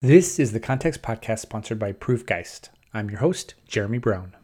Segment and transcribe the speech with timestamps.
[0.00, 2.68] This is the Context Podcast sponsored by Proofgeist.
[2.94, 4.36] I'm your host, Jeremy Brown.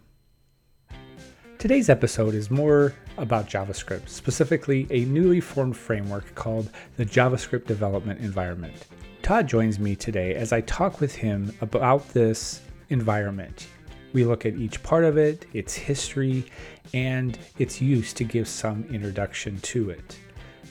[1.58, 8.18] Today's episode is more about JavaScript, specifically a newly formed framework called the JavaScript Development
[8.18, 8.74] Environment.
[9.22, 13.68] Todd joins me today as I talk with him about this environment.
[14.12, 16.46] We look at each part of it, its history,
[16.92, 20.18] and its use to give some introduction to it.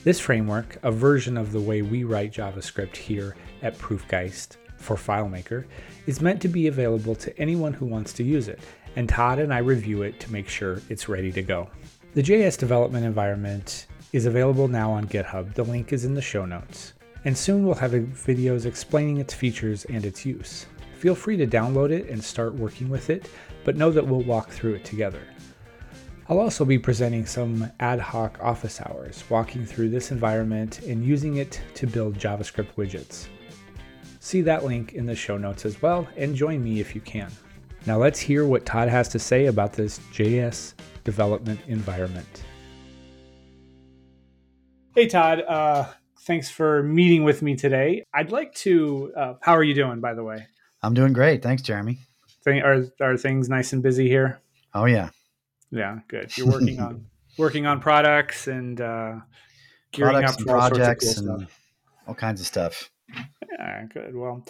[0.04, 5.64] This framework, a version of the way we write JavaScript here at Proofgeist, for FileMaker
[6.06, 8.60] is meant to be available to anyone who wants to use it,
[8.96, 11.68] and Todd and I review it to make sure it's ready to go.
[12.12, 15.54] The JS development environment is available now on GitHub.
[15.54, 16.92] The link is in the show notes.
[17.24, 20.66] And soon we'll have videos explaining its features and its use.
[20.98, 23.28] Feel free to download it and start working with it,
[23.64, 25.22] but know that we'll walk through it together.
[26.28, 31.36] I'll also be presenting some ad hoc office hours, walking through this environment and using
[31.36, 33.26] it to build JavaScript widgets.
[34.24, 37.30] See that link in the show notes as well, and join me if you can.
[37.84, 40.72] Now let's hear what Todd has to say about this JS
[41.04, 42.42] development environment.
[44.94, 45.42] Hey, Todd.
[45.42, 45.88] Uh,
[46.20, 48.02] thanks for meeting with me today.
[48.14, 49.12] I'd like to.
[49.14, 50.46] Uh, how are you doing, by the way?
[50.82, 51.42] I'm doing great.
[51.42, 51.98] Thanks, Jeremy.
[52.44, 54.40] Thing, Are are things nice and busy here?
[54.72, 55.10] Oh yeah.
[55.70, 56.34] Yeah, good.
[56.38, 57.04] You're working on
[57.36, 59.16] working on products and uh,
[59.92, 61.46] gearing products up for all projects cool and
[62.06, 62.90] all kinds of stuff.
[63.58, 64.14] Yeah, good.
[64.14, 64.44] Well,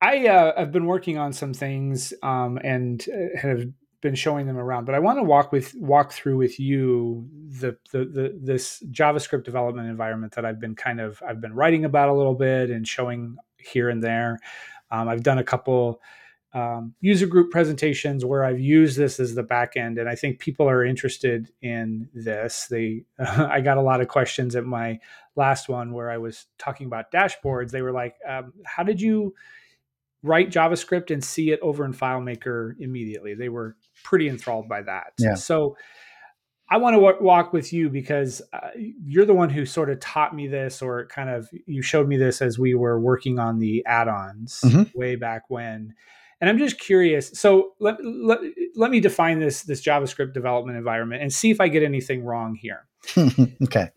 [0.00, 3.66] I uh, have been working on some things um, and uh, have
[4.02, 7.28] been showing them around, but I want to walk with walk through with you
[7.60, 11.84] the, the the this JavaScript development environment that I've been kind of I've been writing
[11.84, 14.38] about a little bit and showing here and there.
[14.90, 16.00] Um, I've done a couple
[16.56, 20.38] um, user group presentations where I've used this as the back end, and I think
[20.38, 22.66] people are interested in this.
[22.70, 24.98] They, uh, I got a lot of questions at my
[25.36, 27.72] last one where I was talking about dashboards.
[27.72, 29.34] They were like, um, "How did you
[30.22, 35.12] write JavaScript and see it over in FileMaker immediately?" They were pretty enthralled by that.
[35.18, 35.34] Yeah.
[35.34, 35.76] So.
[36.68, 40.00] I want to w- walk with you because uh, you're the one who sort of
[40.00, 43.60] taught me this, or kind of you showed me this as we were working on
[43.60, 44.98] the add-ons mm-hmm.
[44.98, 45.94] way back when
[46.40, 47.30] and I'm just curious.
[47.30, 48.40] So let, let,
[48.74, 52.54] let me define this this JavaScript development environment and see if I get anything wrong
[52.54, 52.86] here.
[53.62, 53.90] okay.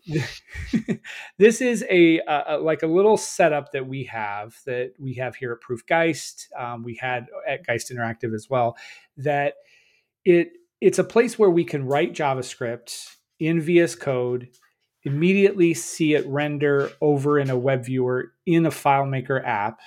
[1.38, 5.52] this is a, a, like a little setup that we have that we have here
[5.52, 6.46] at Proofgeist.
[6.58, 8.76] Um, we had at Geist Interactive as well.
[9.16, 9.54] That
[10.24, 14.48] it it's a place where we can write JavaScript in VS Code,
[15.02, 19.80] immediately see it render over in a web viewer in a FileMaker app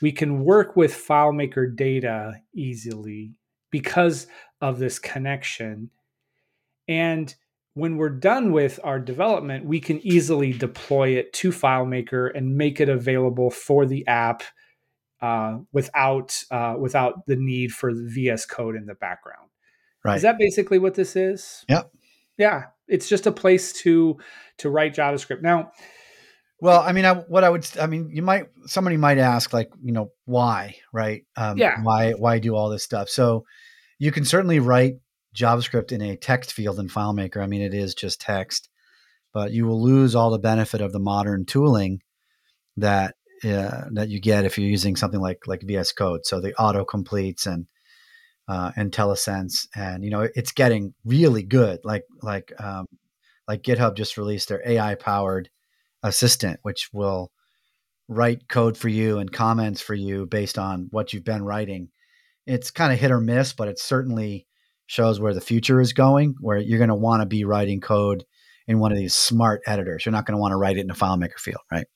[0.00, 3.34] we can work with FileMaker data easily
[3.70, 4.26] because
[4.60, 5.90] of this connection.
[6.88, 7.34] And
[7.74, 12.80] when we're done with our development, we can easily deploy it to FileMaker and make
[12.80, 14.42] it available for the app
[15.22, 19.50] uh, without uh, without the need for the VS Code in the background.
[20.04, 20.16] Right.
[20.16, 21.64] Is that basically what this is?
[21.68, 21.92] Yep.
[22.38, 22.64] Yeah.
[22.88, 24.18] It's just a place to
[24.58, 25.42] to write JavaScript.
[25.42, 25.72] Now,
[26.60, 29.70] well, I mean, I, what I would, I mean, you might, somebody might ask, like,
[29.82, 31.24] you know, why, right?
[31.36, 31.82] Um, yeah.
[31.82, 33.08] Why, why do all this stuff?
[33.08, 33.44] So,
[34.00, 34.94] you can certainly write
[35.36, 37.40] JavaScript in a text field in FileMaker.
[37.40, 38.68] I mean, it is just text,
[39.32, 42.00] but you will lose all the benefit of the modern tooling
[42.78, 46.24] that uh, that you get if you're using something like like VS Code.
[46.24, 47.66] So the auto completes and
[48.48, 51.80] uh, IntelliSense, and you know, it's getting really good.
[51.84, 52.86] Like like um,
[53.46, 55.50] like GitHub just released their AI powered
[56.02, 57.30] assistant, which will
[58.08, 61.88] write code for you and comments for you based on what you've been writing.
[62.46, 64.46] It's kind of hit or miss, but it certainly
[64.86, 68.24] shows where the future is going, where you're going to want to be writing code
[68.66, 70.04] in one of these smart editors.
[70.04, 71.86] You're not going to want to write it in a FileMaker field, right?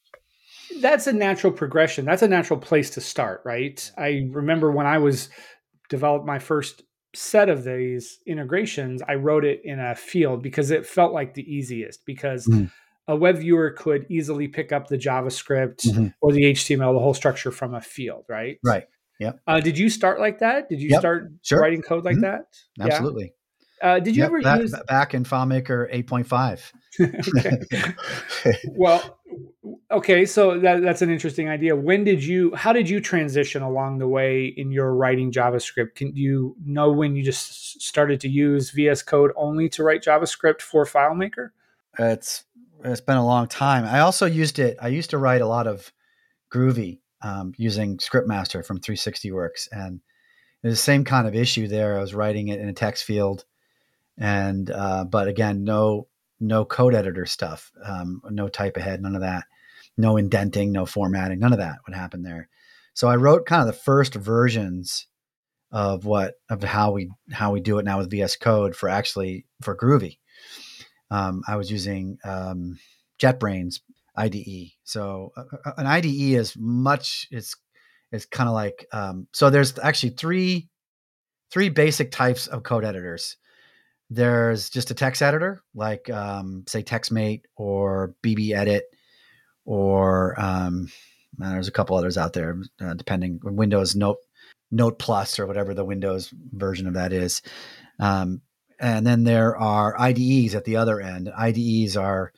[0.81, 2.05] That's a natural progression.
[2.05, 3.91] That's a natural place to start, right?
[3.99, 5.29] I remember when I was
[5.89, 6.83] developed my first
[7.15, 11.53] set of these integrations, I wrote it in a field because it felt like the
[11.53, 12.71] easiest because mm
[13.07, 16.09] a web viewer could easily pick up the JavaScript mm-hmm.
[16.21, 18.59] or the HTML, the whole structure from a field, right?
[18.65, 18.85] Right.
[19.21, 19.33] Yeah.
[19.47, 20.69] Uh, did you start like that?
[20.69, 21.01] Did you yep.
[21.01, 21.61] start sure.
[21.61, 22.23] writing code like mm-hmm.
[22.23, 22.47] that?
[22.81, 23.25] Absolutely.
[23.25, 23.31] Yeah.
[23.83, 26.73] Uh, did you yep, ever back, use back in FileMaker 8.5?
[28.77, 29.19] well,
[29.91, 31.77] okay, so that, that's an interesting idea.
[31.77, 32.55] When did you?
[32.55, 35.97] How did you transition along the way in your writing JavaScript?
[35.97, 40.63] Can you know when you just started to use VS Code only to write JavaScript
[40.63, 41.51] for FileMaker?
[41.99, 42.45] It's
[42.85, 43.85] it's been a long time.
[43.85, 44.77] I also used it.
[44.81, 45.93] I used to write a lot of
[46.53, 50.01] Groovy um, using Scriptmaster from 360 Works, and
[50.63, 51.99] the same kind of issue there.
[51.99, 53.45] I was writing it in a text field,
[54.19, 56.09] and uh, but again, no
[56.41, 59.45] no code editor stuff, um, no type ahead, none of that,
[59.97, 62.49] no indenting, no formatting, none of that would happen there.
[62.93, 65.07] So I wrote kind of the first versions
[65.73, 69.47] of what of how we how we do it now with VS Code for actually
[69.63, 70.19] for Groovy.
[71.11, 72.79] Um, I was using um,
[73.21, 73.81] JetBrains
[74.17, 74.73] IDE.
[74.85, 77.57] So uh, uh an IDE is much it's
[78.13, 80.69] it's kind of like um, so there's actually three
[81.51, 83.37] three basic types of code editors.
[84.11, 88.85] There's just a text editor like um, say TextMate or BB Edit
[89.65, 90.89] or um,
[91.39, 94.19] there's a couple others out there uh, depending Windows Note
[94.71, 97.43] Note Plus or whatever the Windows version of that is.
[97.99, 98.43] Um,
[98.85, 101.33] and then there are IDEs at the other end.
[101.35, 102.33] IDEs are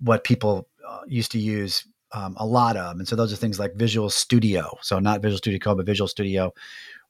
[0.00, 3.58] what people uh, used to use um, a lot of, and so those are things
[3.58, 4.76] like Visual Studio.
[4.82, 6.52] So not Visual Studio Code, but Visual Studio,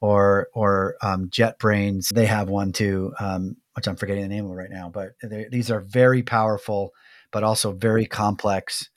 [0.01, 2.11] or or um, JetBrains.
[2.11, 4.91] They have one too, um, which I'm forgetting the name of right now.
[4.91, 5.15] But
[5.51, 6.93] these are very powerful,
[7.33, 8.91] but also very complex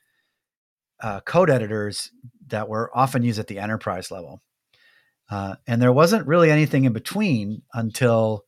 [1.01, 2.11] uh, code editors
[2.47, 4.43] that were often used at the enterprise level.
[5.27, 8.45] Uh, and there wasn't really anything in between until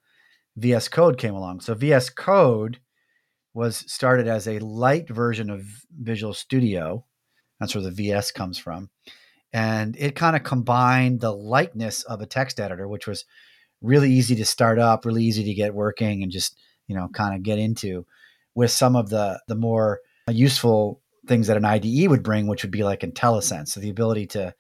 [0.58, 1.62] VS Code came along.
[1.62, 2.80] So VS Code
[3.54, 7.06] was started as a light version of Visual Studio.
[7.60, 8.90] That's where the VS comes from.
[9.52, 13.26] And it kind of combined the lightness of a text editor, which was
[13.82, 16.58] really easy to start up, really easy to get working and just,
[16.88, 18.06] you know, kind of get into
[18.56, 20.00] with some of the the more
[20.30, 24.28] useful things that an IDE would bring, which would be like IntelliSense, so the ability
[24.28, 24.54] to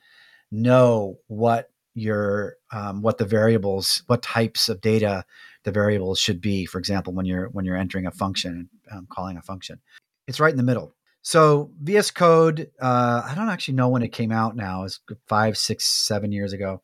[0.52, 5.26] know what your um, what the variables, what types of data
[5.64, 6.66] the variables should be.
[6.66, 9.80] For example, when you're when you're entering a function and um, calling a function,
[10.28, 10.94] it's right in the middle.
[11.22, 14.58] So VS Code, uh, I don't actually know when it came out.
[14.58, 16.82] Now it's five, six, seven years ago,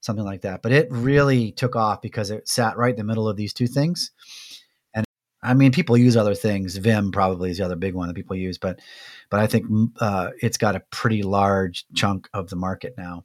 [0.00, 0.62] something like that.
[0.62, 3.68] But it really took off because it sat right in the middle of these two
[3.68, 4.10] things.
[4.94, 5.04] And
[5.42, 6.76] I mean, people use other things.
[6.76, 8.80] Vim probably is the other big one that people use, but
[9.30, 9.66] but I think
[10.00, 13.24] uh, it's got a pretty large chunk of the market now.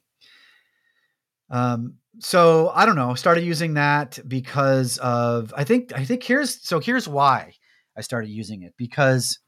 [1.50, 3.14] Um, so I don't know.
[3.14, 7.54] Started using that because of I think I think here's so here's why
[7.96, 9.38] I started using it because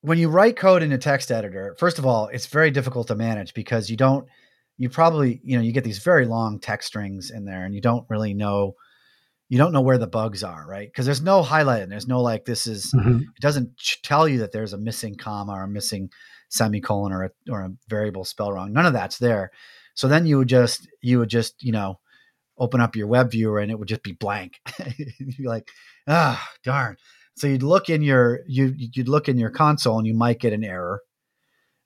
[0.00, 3.14] when you write code in a text editor, first of all, it's very difficult to
[3.14, 4.26] manage because you don't
[4.78, 7.80] you probably you know you get these very long text strings in there and you
[7.80, 8.74] don't really know
[9.48, 12.20] you don't know where the bugs are right because there's no highlight and there's no
[12.20, 13.18] like this is mm-hmm.
[13.18, 13.70] it doesn't
[14.02, 16.10] tell you that there's a missing comma or a missing
[16.48, 19.50] semicolon or a, or a variable spell wrong none of that's there
[19.94, 21.98] so then you would just you would just you know
[22.58, 24.60] open up your web viewer and it would just be blank.
[25.18, 25.68] you'd be like,
[26.06, 26.96] ah, darn.
[27.34, 30.52] So you'd look in your you you'd look in your console and you might get
[30.52, 31.00] an error.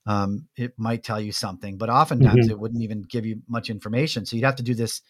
[0.05, 2.51] Um, it might tell you something, but oftentimes mm-hmm.
[2.51, 4.25] it wouldn't even give you much information.
[4.25, 5.01] So you'd have to do this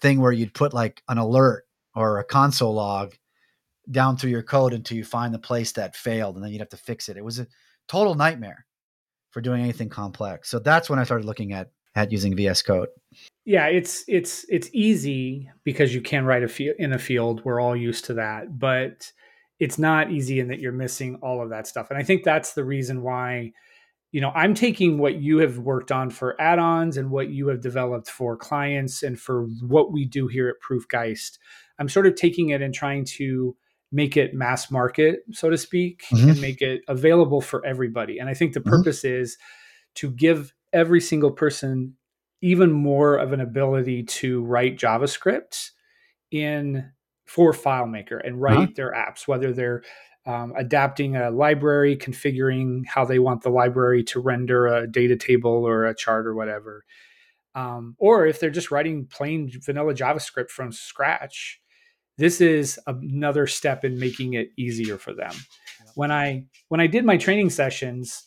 [0.00, 1.64] thing where you'd put like an alert
[1.94, 3.14] or a console log
[3.90, 6.68] down through your code until you find the place that failed, and then you'd have
[6.70, 7.16] to fix it.
[7.16, 7.46] It was a
[7.88, 8.66] total nightmare
[9.30, 10.50] for doing anything complex.
[10.50, 12.88] So that's when I started looking at at using VS Code.
[13.44, 17.42] Yeah, it's it's it's easy because you can write a field in a field.
[17.44, 19.12] We're all used to that, but
[19.60, 21.90] it's not easy in that you're missing all of that stuff.
[21.90, 23.52] And I think that's the reason why
[24.14, 27.60] you know i'm taking what you have worked on for add-ons and what you have
[27.60, 31.38] developed for clients and for what we do here at proofgeist
[31.80, 33.56] i'm sort of taking it and trying to
[33.90, 36.30] make it mass market so to speak mm-hmm.
[36.30, 38.70] and make it available for everybody and i think the mm-hmm.
[38.70, 39.20] purpose mm-hmm.
[39.20, 39.36] is
[39.96, 41.96] to give every single person
[42.42, 45.70] even more of an ability to write JavaScript
[46.30, 46.90] in
[47.24, 48.72] for FileMaker and write uh-huh.
[48.76, 49.82] their apps, whether they're
[50.26, 55.66] um, adapting a library, configuring how they want the library to render a data table
[55.66, 56.84] or a chart or whatever.
[57.54, 61.60] Um, or if they're just writing plain vanilla JavaScript from scratch,
[62.18, 65.32] this is another step in making it easier for them.
[65.94, 68.26] When I when I did my training sessions,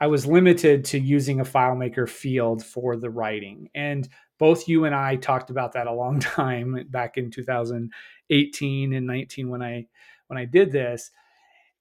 [0.00, 3.68] I was limited to using a FileMaker field for the writing.
[3.74, 9.06] And both you and I talked about that a long time back in 2018 and
[9.06, 9.86] 19 when I
[10.28, 11.10] when I did this.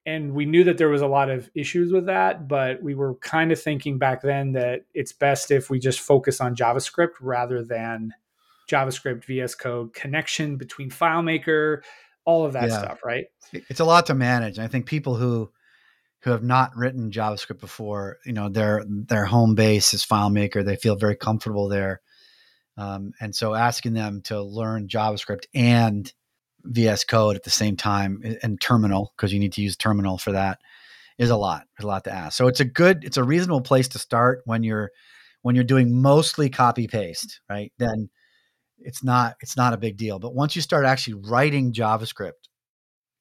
[0.06, 3.16] And we knew that there was a lot of issues with that, but we were
[3.16, 7.62] kind of thinking back then that it's best if we just focus on JavaScript rather
[7.62, 8.14] than
[8.72, 11.82] JavaScript, VS Code, connection between FileMaker,
[12.24, 12.80] all of that yeah.
[12.80, 13.26] stuff, right?
[13.52, 14.60] It's a lot to manage.
[14.60, 15.52] I think people who
[16.28, 20.64] who have not written JavaScript before, you know, their their home base is FileMaker.
[20.64, 22.02] They feel very comfortable there,
[22.76, 26.12] um, and so asking them to learn JavaScript and
[26.66, 30.34] VS Code at the same time and Terminal because you need to use Terminal for
[30.34, 30.60] that
[31.18, 31.64] is a lot.
[31.78, 32.38] There's a lot to ask.
[32.38, 34.92] So it's a good, it's a reasonable place to start when you're
[35.44, 37.72] when you're doing mostly copy paste, right?
[37.78, 38.10] Then
[38.80, 40.20] it's not it's not a big deal.
[40.20, 42.50] But once you start actually writing JavaScript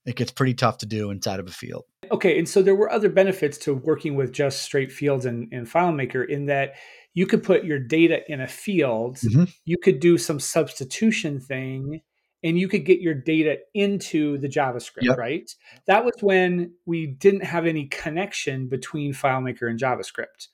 [0.06, 1.84] it gets pretty tough to do inside of a field.
[2.10, 5.66] Okay, and so there were other benefits to working with just straight fields and, and
[5.66, 6.74] FileMaker in that
[7.14, 9.44] you could put your data in a field, mm-hmm.
[9.64, 12.02] you could do some substitution thing,
[12.44, 15.18] and you could get your data into the JavaScript, yep.
[15.18, 15.50] right?
[15.86, 20.48] That was when we didn't have any connection between FileMaker and JavaScript.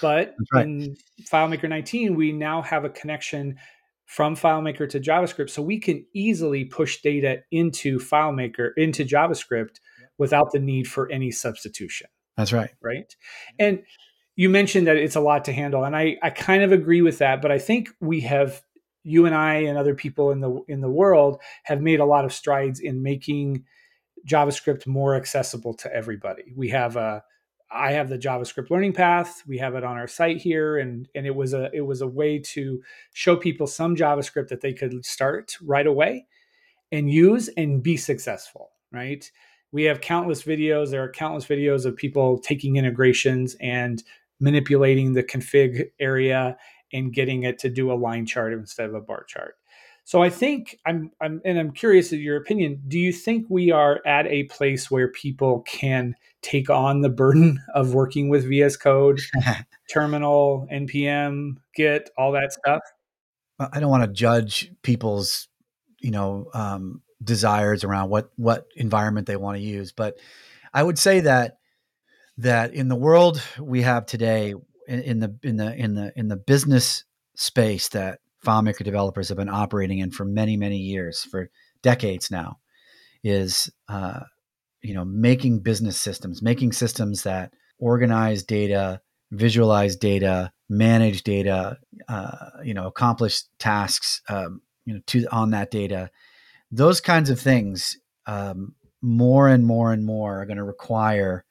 [0.00, 0.64] But right.
[0.64, 0.96] in
[1.30, 3.56] FileMaker 19, we now have a connection
[4.10, 5.50] from FileMaker to JavaScript.
[5.50, 9.76] So we can easily push data into FileMaker, into JavaScript
[10.18, 12.08] without the need for any substitution.
[12.36, 12.70] That's right.
[12.82, 13.14] Right.
[13.60, 13.84] And
[14.34, 15.84] you mentioned that it's a lot to handle.
[15.84, 17.40] And I, I kind of agree with that.
[17.40, 18.60] But I think we have
[19.04, 22.24] you and I and other people in the in the world have made a lot
[22.24, 23.64] of strides in making
[24.28, 26.52] JavaScript more accessible to everybody.
[26.56, 27.22] We have a
[27.72, 29.42] I have the JavaScript learning path.
[29.46, 32.06] We have it on our site here, and and it was a it was a
[32.06, 36.26] way to show people some JavaScript that they could start right away
[36.90, 38.70] and use and be successful.
[38.92, 39.30] Right?
[39.72, 40.90] We have countless videos.
[40.90, 44.02] There are countless videos of people taking integrations and
[44.40, 46.56] manipulating the config area
[46.92, 49.54] and getting it to do a line chart instead of a bar chart.
[50.10, 52.82] So I think I'm, I'm and I'm curious of your opinion.
[52.88, 57.62] Do you think we are at a place where people can take on the burden
[57.76, 59.20] of working with VS Code,
[59.94, 62.80] terminal, npm, Git, all that stuff?
[63.60, 65.46] I don't want to judge people's,
[66.00, 70.18] you know, um, desires around what what environment they want to use, but
[70.74, 71.58] I would say that
[72.38, 74.54] that in the world we have today,
[74.88, 77.04] in, in the in the in the in the business
[77.36, 81.50] space that FileMaker developers have been operating in for many, many years, for
[81.82, 82.58] decades now,
[83.22, 84.20] is uh,
[84.82, 91.78] you know making business systems, making systems that organize data, visualize data, manage data,
[92.08, 96.10] uh, you know, accomplish tasks, um, you know, to on that data.
[96.70, 101.44] Those kinds of things, um, more and more and more, are going to require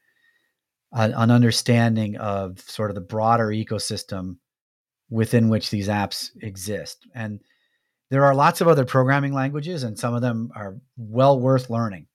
[0.91, 4.38] an, an understanding of sort of the broader ecosystem
[5.10, 7.08] within which these apps exist.
[7.16, 7.39] And
[8.10, 12.08] there are lots of other programming languages, and some of them are well worth learning.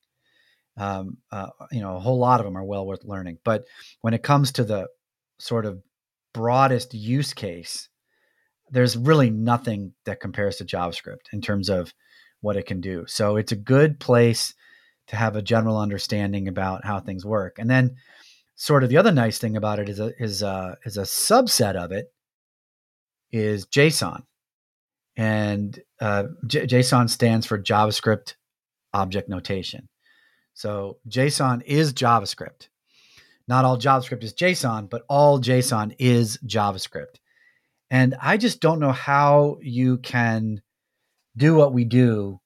[0.76, 3.38] Um, uh, you know, a whole lot of them are well worth learning.
[3.44, 3.64] But
[4.00, 4.88] when it comes to the
[5.38, 5.80] sort of
[6.32, 7.88] broadest use case,
[8.70, 11.92] there's really nothing that compares to JavaScript in terms of
[12.40, 13.04] what it can do.
[13.06, 14.54] So it's a good place
[15.08, 17.58] to have a general understanding about how things work.
[17.58, 17.96] And then,
[18.56, 21.74] sort of the other nice thing about it is a is a is a subset
[21.74, 22.12] of it
[23.34, 24.22] is JSON.
[25.16, 28.34] And uh, J- JSON stands for JavaScript
[28.92, 29.88] Object Notation.
[30.54, 32.68] So JSON is JavaScript.
[33.46, 37.16] Not all JavaScript is JSON, but all JSON is JavaScript.
[37.90, 40.62] And I just don't know how you can
[41.36, 42.40] do what we do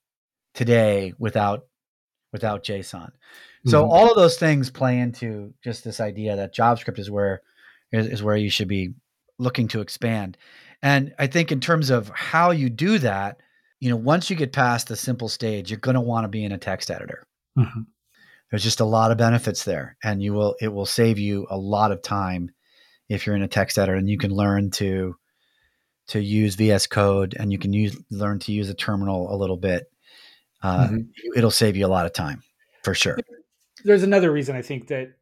[0.53, 1.65] today without
[2.31, 3.11] without JSON.
[3.11, 3.69] Mm-hmm.
[3.69, 7.41] So all of those things play into just this idea that JavaScript is where
[7.91, 8.93] is, is where you should be
[9.37, 10.37] looking to expand.
[10.81, 13.41] And I think in terms of how you do that,
[13.79, 16.43] you know, once you get past the simple stage, you're going to want to be
[16.43, 17.23] in a text editor.
[17.57, 17.81] Mm-hmm.
[18.49, 21.57] There's just a lot of benefits there, and you will it will save you a
[21.57, 22.49] lot of time
[23.07, 25.15] if you're in a text editor, and you can learn to
[26.07, 29.57] to use VS Code, and you can use learn to use a terminal a little
[29.57, 29.85] bit.
[30.63, 30.97] Uh, mm-hmm.
[31.35, 32.41] It'll save you a lot of time
[32.83, 33.17] for sure.
[33.83, 35.13] There's another reason I think that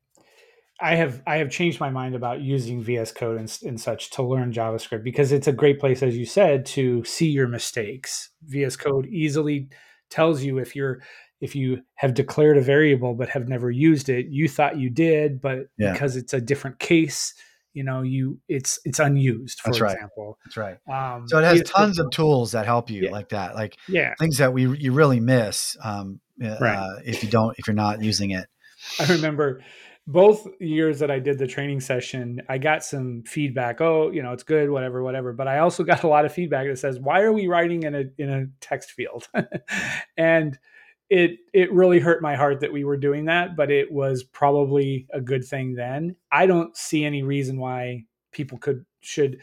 [0.79, 4.23] I have I have changed my mind about using VS Code and, and, such to
[4.23, 8.29] learn JavaScript because it's a great place, as you said, to see your mistakes.
[8.43, 9.69] VS Code easily
[10.09, 10.99] tells you if you're
[11.41, 15.41] if you have declared a variable but have never used it, you thought you did,
[15.41, 15.93] but yeah.
[15.93, 17.33] because it's a different case,
[17.73, 19.59] you know, you it's it's unused.
[19.61, 19.93] For That's right.
[19.93, 20.77] example, That's right.
[20.87, 23.11] Um, so it has tons of tools that help you yeah.
[23.11, 27.57] like that, like yeah, things that we you really miss um, uh, if you don't
[27.57, 28.47] if you're not using it.
[28.99, 29.61] I remember
[30.07, 33.81] both years that I did the training session, I got some feedback.
[33.81, 35.33] Oh, you know, it's good, whatever, whatever.
[35.33, 37.93] But I also got a lot of feedback that says, "Why are we writing in
[37.93, 39.27] a in a text field?"
[40.17, 40.57] and
[41.09, 45.07] it it really hurt my heart that we were doing that, but it was probably
[45.13, 46.15] a good thing then.
[46.31, 49.39] I don't see any reason why people could should.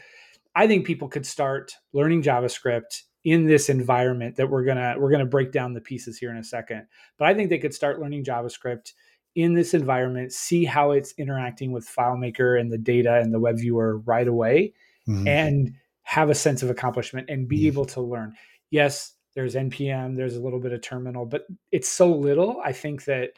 [0.55, 5.25] I think people could start learning JavaScript in this environment that we're gonna we're gonna
[5.25, 6.87] break down the pieces here in a second.
[7.17, 8.93] But I think they could start learning JavaScript
[9.35, 13.57] in this environment, see how it's interacting with FileMaker and the data and the web
[13.57, 14.73] viewer right away,
[15.07, 15.27] mm-hmm.
[15.27, 17.67] and have a sense of accomplishment and be mm-hmm.
[17.67, 18.33] able to learn.
[18.71, 22.61] Yes, there's npm, there's a little bit of terminal, but it's so little.
[22.63, 23.31] I think that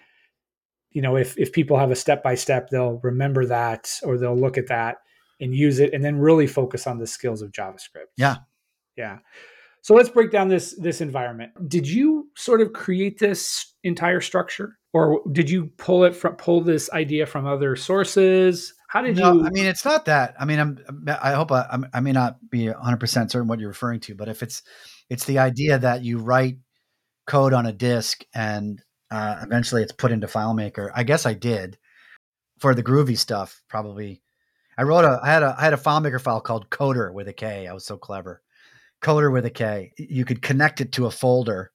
[0.92, 4.38] you know if if people have a step by step, they'll remember that or they'll
[4.38, 4.98] look at that
[5.42, 8.12] and use it, and then really focus on the skills of JavaScript.
[8.16, 8.38] Yeah,
[8.96, 9.20] yeah.
[9.82, 11.51] So let's break down this this environment.
[11.68, 16.62] Did you sort of create this entire structure, or did you pull it from pull
[16.62, 18.74] this idea from other sources?
[18.88, 19.46] How did no, you?
[19.46, 20.34] I mean, it's not that.
[20.39, 21.06] I mean, I'm.
[21.22, 24.16] I hope I, I'm- I may not be 100 percent certain what you're referring to,
[24.16, 24.63] but if it's,
[25.10, 26.58] it's the idea that you write
[27.27, 30.89] code on a disk and uh, eventually it's put into FileMaker.
[30.96, 31.77] I guess I did
[32.60, 33.62] for the groovy stuff.
[33.70, 34.24] Probably,
[34.77, 35.20] I wrote a.
[35.22, 35.56] I had a.
[35.58, 37.68] I had a FileMaker file called Coder with a K.
[37.68, 38.42] I was so clever.
[39.04, 39.92] Coder with a K.
[39.98, 41.72] You could connect it to a folder,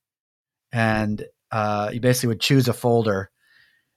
[0.73, 3.31] and uh, you basically would choose a folder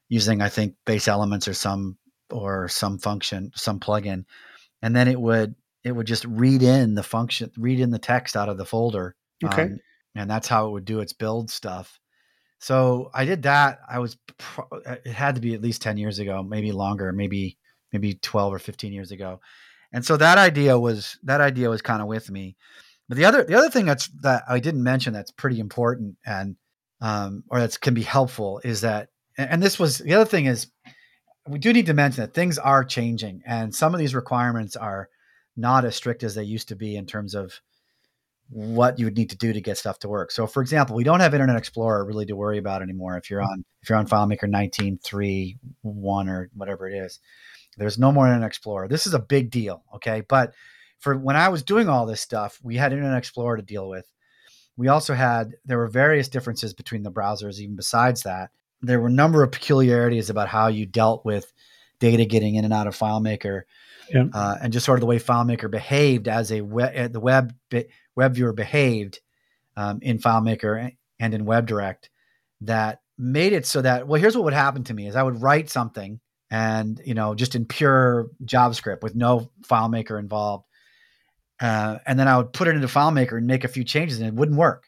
[0.10, 1.98] using, I think, BaseElements or some
[2.30, 4.26] or some function, some plugin,
[4.82, 8.36] and then it would it would just read in the function, read in the text
[8.36, 9.16] out of the folder.
[9.44, 9.64] Okay.
[9.64, 9.80] Um,
[10.16, 12.00] and that's how it would do its build stuff.
[12.60, 13.80] So I did that.
[13.88, 17.58] I was pro- it had to be at least 10 years ago, maybe longer, maybe
[17.92, 19.40] maybe 12 or 15 years ago.
[19.94, 22.56] And so that idea was that idea was kind of with me.
[23.08, 26.56] But the other the other thing that's that I didn't mention that's pretty important and
[27.02, 30.68] um, or that can be helpful is that and, this was the other thing is
[31.48, 35.10] we do need to mention that things are changing and some of these requirements are
[35.58, 37.62] not as strict as they used to be in terms of
[38.50, 40.32] what you would need to do to get stuff to work.
[40.32, 43.42] So for example, we don't have Internet Explorer really to worry about anymore if you're
[43.42, 47.20] on if you're on FileMaker 19.3 1 or whatever it is.
[47.78, 48.88] There's no more Internet Explorer.
[48.88, 50.22] This is a big deal, okay?
[50.22, 50.54] But
[51.00, 54.08] for when I was doing all this stuff, we had Internet Explorer to deal with.
[54.78, 58.52] We also had there were various differences between the browsers even besides that.
[58.82, 61.52] There were a number of peculiarities about how you dealt with
[62.00, 63.62] data getting in and out of FileMaker.
[64.14, 64.26] Yeah.
[64.34, 67.54] Uh, and just sort of the way FileMaker behaved as a web, the web
[68.16, 69.20] web viewer behaved
[69.76, 72.10] um, in FileMaker and in WebDirect
[72.62, 75.42] that made it so that well, here's what would happen to me: is I would
[75.42, 76.20] write something
[76.52, 80.66] and you know just in pure JavaScript with no FileMaker involved,
[81.62, 84.28] uh, and then I would put it into FileMaker and make a few changes, and
[84.28, 84.86] it wouldn't work.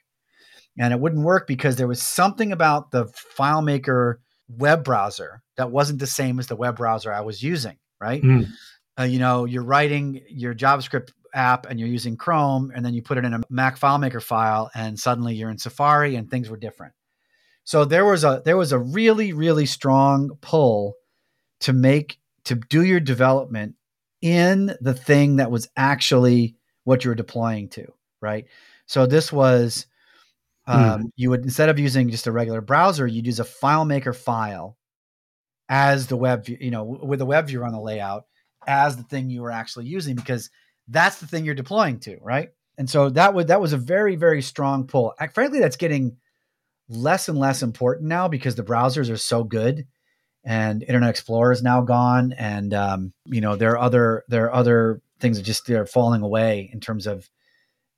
[0.79, 3.05] And it wouldn't work because there was something about the
[3.37, 4.15] FileMaker
[4.47, 7.77] web browser that wasn't the same as the web browser I was using.
[7.99, 8.21] Right?
[8.21, 8.47] Mm.
[8.99, 13.01] Uh, you know, you're writing your JavaScript app and you're using Chrome, and then you
[13.01, 16.57] put it in a Mac FileMaker file, and suddenly you're in Safari, and things were
[16.57, 16.93] different.
[17.63, 20.95] So there was a there was a really really strong pull
[21.61, 23.75] to make to do your development
[24.21, 26.55] in the thing that was actually
[26.87, 28.45] what you're deploying to, right?
[28.85, 29.87] So this was
[30.65, 31.11] um, mm.
[31.17, 34.77] you would instead of using just a regular browser, you'd use a FileMaker file
[35.67, 38.23] as the web, you know, with a web viewer on the layout
[38.65, 40.49] as the thing you were actually using because
[40.87, 42.51] that's the thing you're deploying to, right?
[42.77, 45.13] And so that was that was a very very strong pull.
[45.19, 46.15] I, frankly, that's getting
[46.87, 49.87] less and less important now because the browsers are so good,
[50.45, 54.53] and Internet Explorer is now gone, and um, you know there are other there are
[54.53, 57.29] other things that just they're falling away in terms of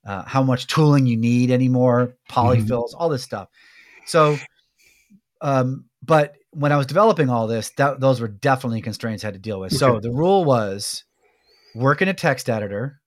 [0.06, 3.02] uh, how much tooling you need anymore, polyfills, mm-hmm.
[3.02, 3.48] all this stuff.
[4.06, 4.38] So,
[5.40, 9.34] um, but when I was developing all this, that, those were definitely constraints I had
[9.34, 9.72] to deal with.
[9.72, 9.78] Okay.
[9.78, 11.04] So the rule was
[11.74, 13.00] work in a text editor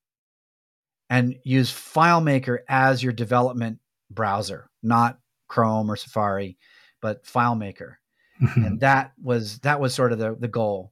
[1.10, 6.58] and use FileMaker as your development browser, not Chrome or Safari,
[7.02, 7.96] but FileMaker.
[8.42, 8.64] Mm-hmm.
[8.64, 10.92] And that was that was sort of the, the goal.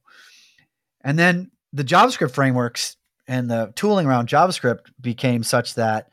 [1.02, 2.96] And then the JavaScript frameworks
[3.32, 6.10] and the tooling around JavaScript became such that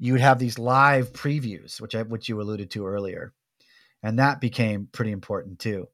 [0.00, 3.32] you would have these live previews, which I which you alluded to earlier.
[4.02, 5.86] And that became pretty important too.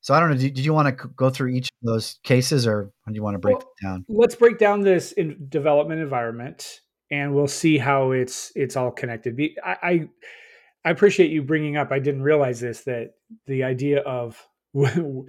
[0.00, 0.36] So I don't know.
[0.36, 3.36] Did, did you want to go through each of those cases, or do you want
[3.36, 4.04] to break well, it down?
[4.08, 6.80] Let's break down this in development environment,
[7.12, 9.40] and we'll see how it's it's all connected.
[9.64, 10.08] I, I,
[10.86, 11.92] I appreciate you bringing up.
[11.92, 13.14] I didn't realize this that
[13.46, 14.44] the idea of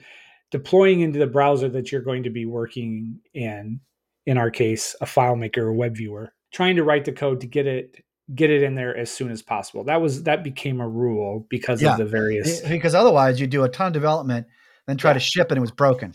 [0.51, 3.79] deploying into the browser that you're going to be working in,
[4.25, 7.67] in our case, a FileMaker or web viewer, trying to write the code to get
[7.67, 8.03] it
[8.35, 9.83] get it in there as soon as possible.
[9.83, 11.93] That was that became a rule because yeah.
[11.93, 14.47] of the various because otherwise you do a ton of development
[14.89, 15.15] then try yeah.
[15.15, 16.13] to ship and it was broken.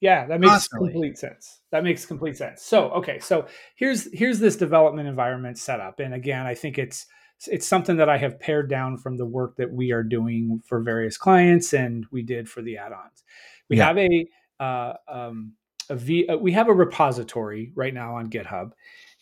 [0.00, 0.90] Yeah, that makes Constantly.
[0.90, 1.60] complete sense.
[1.70, 2.62] That makes complete sense.
[2.62, 7.06] So, okay, so here's here's this development environment set up, and again, I think it's
[7.46, 10.80] it's something that I have pared down from the work that we are doing for
[10.80, 13.24] various clients, and we did for the add-ons.
[13.70, 13.86] We yeah.
[13.86, 14.26] have a
[14.60, 15.54] uh, um,
[15.90, 18.72] a v, uh, we have a repository right now on GitHub,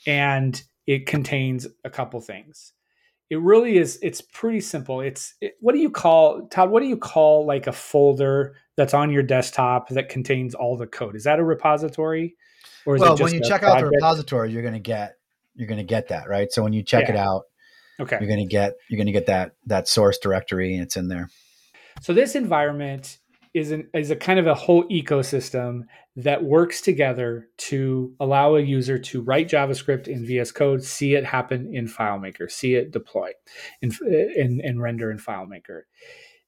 [0.06, 2.72] and it contains a couple things.
[3.30, 5.00] It really is it's pretty simple.
[5.00, 8.92] It's it, what do you call todd what do you call like a folder that's
[8.92, 11.16] on your desktop that contains all the code?
[11.16, 12.36] Is that a repository
[12.84, 13.64] or well when you check project?
[13.64, 15.16] out the repository you're going to get
[15.54, 16.52] you're going to get that right?
[16.52, 17.14] So when you check yeah.
[17.14, 17.44] it out
[17.98, 18.18] okay.
[18.20, 21.08] you're going to get you're going to get that that source directory and it's in
[21.08, 21.30] there.
[22.02, 23.18] So this environment
[23.54, 25.82] is an is a kind of a whole ecosystem
[26.16, 31.24] that works together to allow a user to write JavaScript in VS Code, see it
[31.24, 33.30] happen in FileMaker, see it deploy,
[33.80, 33.92] and,
[34.60, 35.82] and, render in FileMaker.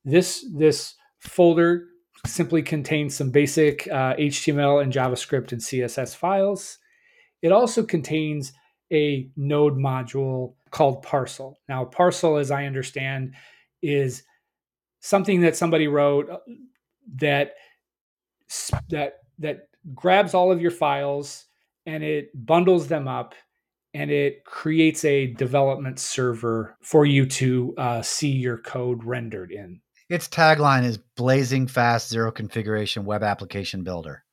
[0.05, 1.87] This this folder
[2.27, 6.79] simply contains some basic uh, HTML and JavaScript and CSS files.
[7.41, 8.53] It also contains
[8.93, 11.59] a node module called Parcel.
[11.69, 13.35] Now, Parcel, as I understand,
[13.83, 14.25] is
[15.01, 16.39] something that somebody wrote uh,
[17.17, 17.55] that
[18.89, 21.47] that that grabs all of your files
[21.85, 23.35] and it bundles them up
[23.95, 29.81] and it creates a development server for you to uh, see your code rendered in.
[30.09, 34.25] Its tagline is blazing fast zero configuration web application builder.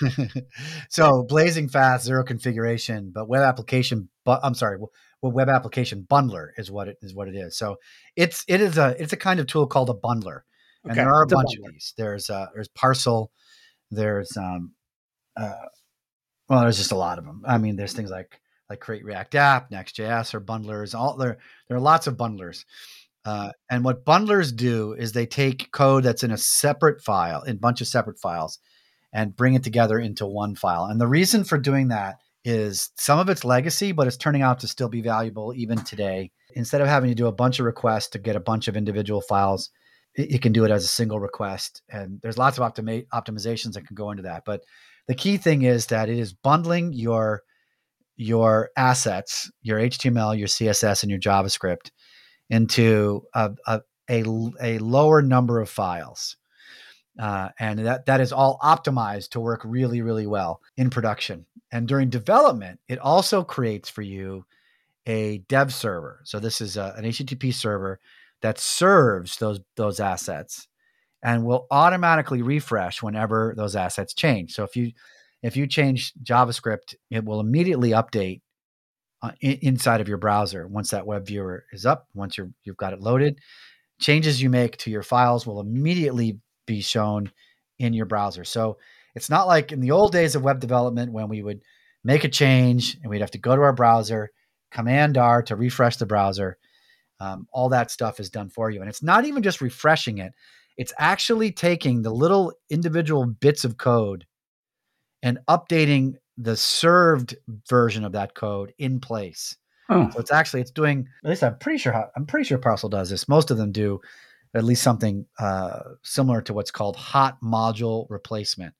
[0.88, 4.08] so blazing fast zero configuration, but web application.
[4.24, 4.78] But I'm sorry,
[5.22, 7.14] web application bundler is what it is.
[7.14, 7.58] What it is.
[7.58, 7.76] So
[8.16, 10.40] it's it is a it's a kind of tool called a bundler,
[10.86, 11.04] and okay.
[11.04, 11.94] there are a bunch a of these.
[11.96, 13.30] There's uh, there's Parcel,
[13.90, 14.72] there's um,
[15.36, 15.52] uh,
[16.48, 17.42] well, there's just a lot of them.
[17.46, 20.94] I mean, there's things like like Create React App, Next.js, or bundlers.
[20.94, 22.64] All there there are lots of bundlers.
[23.24, 27.56] Uh, and what bundlers do is they take code that's in a separate file, in
[27.56, 28.60] a bunch of separate files,
[29.12, 30.84] and bring it together into one file.
[30.84, 34.60] And the reason for doing that is some of it's legacy, but it's turning out
[34.60, 36.30] to still be valuable even today.
[36.54, 39.20] Instead of having to do a bunch of requests to get a bunch of individual
[39.20, 39.70] files,
[40.16, 41.82] it, can do it as a single request.
[41.90, 44.44] And there's lots of optimi- optimizations that can go into that.
[44.44, 44.62] But
[45.06, 47.42] the key thing is that it is bundling your
[48.18, 51.90] your assets, your HTML, your CSS, and your JavaScript
[52.48, 54.24] into a, a, a,
[54.62, 56.38] a lower number of files.
[57.18, 61.44] Uh, and that, that is all optimized to work really, really well in production.
[61.70, 64.46] And during development, it also creates for you
[65.06, 66.20] a dev server.
[66.24, 68.00] So this is a, an HTTP server
[68.42, 70.68] that serves those those assets
[71.22, 74.52] and will automatically refresh whenever those assets change.
[74.52, 74.92] So if you
[75.42, 78.40] if you change JavaScript, it will immediately update
[79.22, 82.06] uh, in, inside of your browser once that web viewer is up.
[82.14, 83.38] Once you're you've got it loaded,
[84.00, 87.30] changes you make to your files will immediately be shown
[87.78, 88.44] in your browser.
[88.44, 88.78] So
[89.14, 91.62] it's not like in the old days of web development when we would
[92.04, 94.30] make a change and we'd have to go to our browser,
[94.70, 96.58] Command R to refresh the browser.
[97.20, 100.32] Um, all that stuff is done for you, and it's not even just refreshing it;
[100.76, 104.26] it's actually taking the little individual bits of code
[105.22, 107.36] and updating the served
[107.68, 109.56] version of that code in place.
[109.88, 110.10] Oh.
[110.10, 112.88] So it's actually it's doing at least I'm pretty sure how, I'm pretty sure Parcel
[112.88, 113.28] does this.
[113.28, 114.00] Most of them do
[114.54, 118.74] at least something uh, similar to what's called hot module replacement.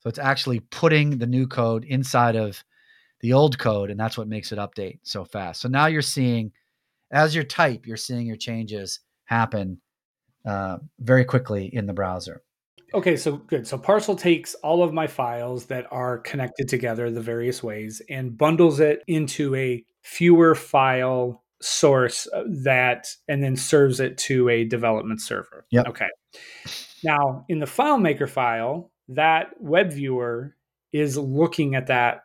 [0.00, 2.64] So it's actually putting the new code inside of
[3.20, 5.60] the old code, and that's what makes it update so fast.
[5.60, 6.52] So now you're seeing,
[7.10, 9.80] as you type, you're seeing your changes happen
[10.44, 12.42] uh, very quickly in the browser.
[12.92, 13.66] Okay, so good.
[13.66, 18.36] So Parcel takes all of my files that are connected together the various ways and
[18.36, 24.64] bundles it into a fewer file source uh, that and then serves it to a
[24.64, 25.66] development server.
[25.70, 25.88] Yep.
[25.88, 26.08] Okay.
[27.04, 30.56] Now, in the FileMaker file, that web viewer
[30.92, 32.24] is looking at that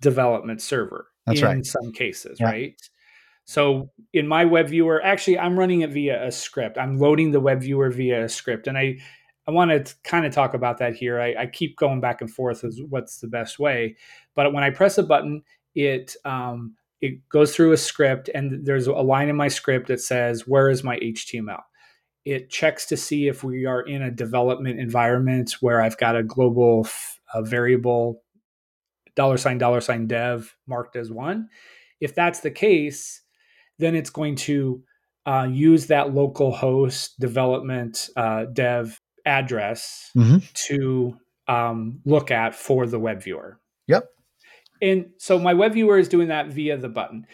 [0.00, 1.64] development server That's in right.
[1.64, 2.52] some cases, yep.
[2.52, 2.80] right?
[3.46, 6.76] So in my web viewer, actually, I'm running it via a script.
[6.76, 8.98] I'm loading the web viewer via a script, and I
[9.48, 11.20] I want to kind of talk about that here.
[11.20, 13.94] I, I, keep going back and forth as what's the best way,
[14.34, 15.42] but when I press a button,
[15.76, 20.00] it um, it goes through a script, and there's a line in my script that
[20.00, 21.62] says, "Where is my HTML?"
[22.24, 26.24] It checks to see if we are in a development environment where I've got a
[26.24, 26.88] global
[27.32, 28.24] a variable
[29.14, 31.48] dollar sign dollar sign dev marked as one.
[32.00, 33.22] If that's the case,
[33.78, 34.82] then it's going to
[35.26, 40.38] uh, use that local host development uh, dev address mm-hmm.
[40.54, 41.16] to
[41.48, 43.60] um, look at for the web viewer.
[43.88, 44.08] Yep.
[44.80, 47.26] And so my web viewer is doing that via the button.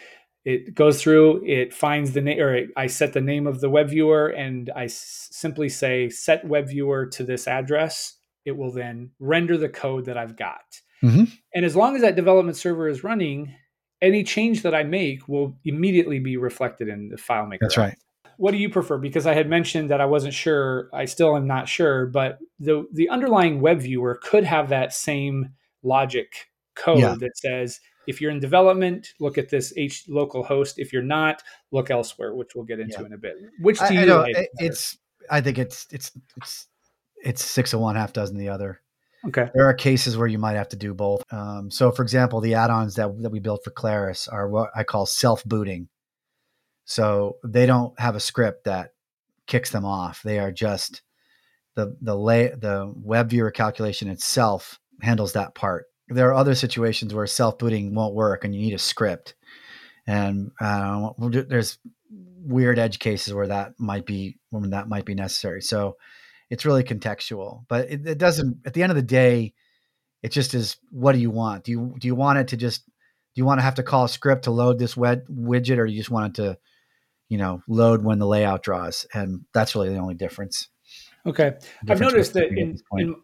[0.44, 3.70] It goes through, it finds the name, or it, I set the name of the
[3.70, 8.18] web viewer, and I s- simply say set web viewer to this address.
[8.44, 10.80] It will then render the code that I've got.
[11.02, 11.24] Mm-hmm.
[11.54, 13.54] And as long as that development server is running,
[14.02, 17.58] any change that I make will immediately be reflected in the FileMaker.
[17.60, 17.96] That's right
[18.42, 18.98] what do you prefer?
[18.98, 20.90] Because I had mentioned that I wasn't sure.
[20.92, 25.50] I still am not sure, but the the underlying web viewer could have that same
[25.84, 27.14] logic code yeah.
[27.20, 30.80] that says if you're in development, look at this H local host.
[30.80, 33.06] If you're not, look elsewhere, which we'll get into yeah.
[33.06, 33.36] in a bit.
[33.60, 34.00] Which do I, you?
[34.00, 34.26] I know,
[34.58, 34.98] it's.
[35.30, 36.66] I think it's it's it's
[37.22, 38.80] it's six of one, half dozen the other.
[39.28, 39.48] Okay.
[39.54, 41.22] There are cases where you might have to do both.
[41.32, 44.82] Um, so, for example, the add-ons that that we built for Claris are what I
[44.82, 45.88] call self-booting.
[46.84, 48.90] So they don't have a script that
[49.46, 50.22] kicks them off.
[50.22, 51.02] They are just
[51.76, 55.86] the the lay the web viewer calculation itself handles that part.
[56.08, 59.34] There are other situations where self booting won't work and you need a script.
[60.06, 61.78] And uh, there's
[62.10, 65.62] weird edge cases where that might be when that might be necessary.
[65.62, 65.96] So
[66.52, 67.64] it's really contextual.
[67.66, 68.58] But it, it doesn't.
[68.66, 69.54] At the end of the day,
[70.22, 70.76] it just is.
[70.90, 71.64] What do you want?
[71.64, 74.04] Do you do you want it to just do you want to have to call
[74.04, 76.58] a script to load this web widget, or do you just want it to,
[77.30, 79.06] you know, load when the layout draws?
[79.14, 80.68] And that's really the only difference.
[81.24, 81.54] Okay,
[81.88, 83.16] I've noticed that in, in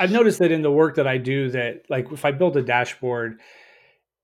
[0.00, 2.62] I've noticed that in the work that I do, that like if I build a
[2.62, 3.40] dashboard,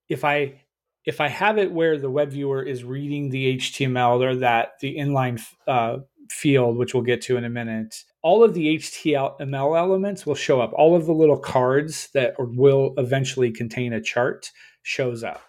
[0.09, 0.63] if I
[1.05, 4.97] if I have it where the web viewer is reading the HTML or that the
[4.97, 10.25] inline uh, field, which we'll get to in a minute, all of the HTML elements
[10.25, 10.73] will show up.
[10.75, 14.51] All of the little cards that will eventually contain a chart
[14.83, 15.43] shows up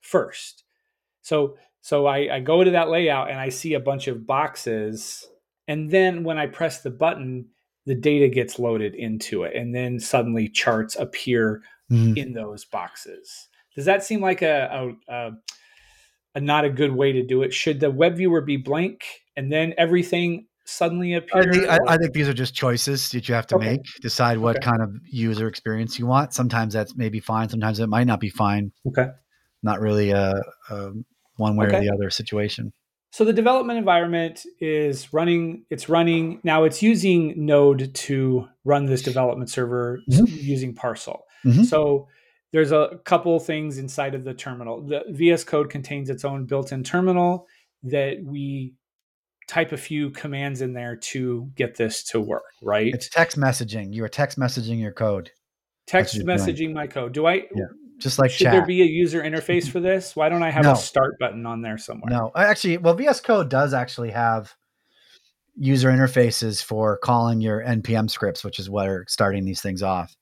[0.00, 0.64] first.
[1.22, 5.26] So so I, I go to that layout and I see a bunch of boxes,
[5.66, 7.48] and then when I press the button,
[7.86, 12.16] the data gets loaded into it, and then suddenly charts appear mm.
[12.16, 13.48] in those boxes.
[13.74, 15.30] Does that seem like a, a, a,
[16.36, 17.52] a not a good way to do it?
[17.52, 19.04] Should the web viewer be blank
[19.36, 21.42] and then everything suddenly appear?
[21.42, 23.72] I think, I, I think, these are just choices that you have to okay.
[23.72, 23.80] make.
[24.00, 24.70] Decide what okay.
[24.70, 26.34] kind of user experience you want.
[26.34, 27.48] Sometimes that's maybe fine.
[27.48, 28.72] Sometimes it might not be fine.
[28.86, 29.08] Okay.
[29.62, 30.34] Not really a,
[30.70, 30.90] a
[31.36, 31.78] one way okay.
[31.78, 32.72] or the other situation.
[33.10, 35.64] So the development environment is running.
[35.68, 36.64] It's running now.
[36.64, 40.24] It's using Node to run this development server mm-hmm.
[40.28, 41.24] using Parcel.
[41.44, 41.64] Mm-hmm.
[41.64, 42.08] So
[42.52, 44.86] there's a couple things inside of the terminal.
[44.86, 47.46] The VS Code contains its own built-in terminal
[47.82, 48.74] that we
[49.48, 52.92] type a few commands in there to get this to work, right?
[52.92, 53.92] It's text messaging.
[53.92, 55.30] You are text messaging your code.
[55.86, 56.74] Text messaging doing.
[56.74, 57.12] my code.
[57.12, 57.34] Do I?
[57.54, 57.66] Yeah.
[57.98, 58.52] Just like should chat.
[58.52, 60.16] there be a user interface for this?
[60.16, 60.72] Why don't I have no.
[60.72, 62.10] a start button on there somewhere?
[62.10, 64.54] No, actually, well, VS Code does actually have
[65.54, 70.16] user interfaces for calling your npm scripts, which is what are starting these things off.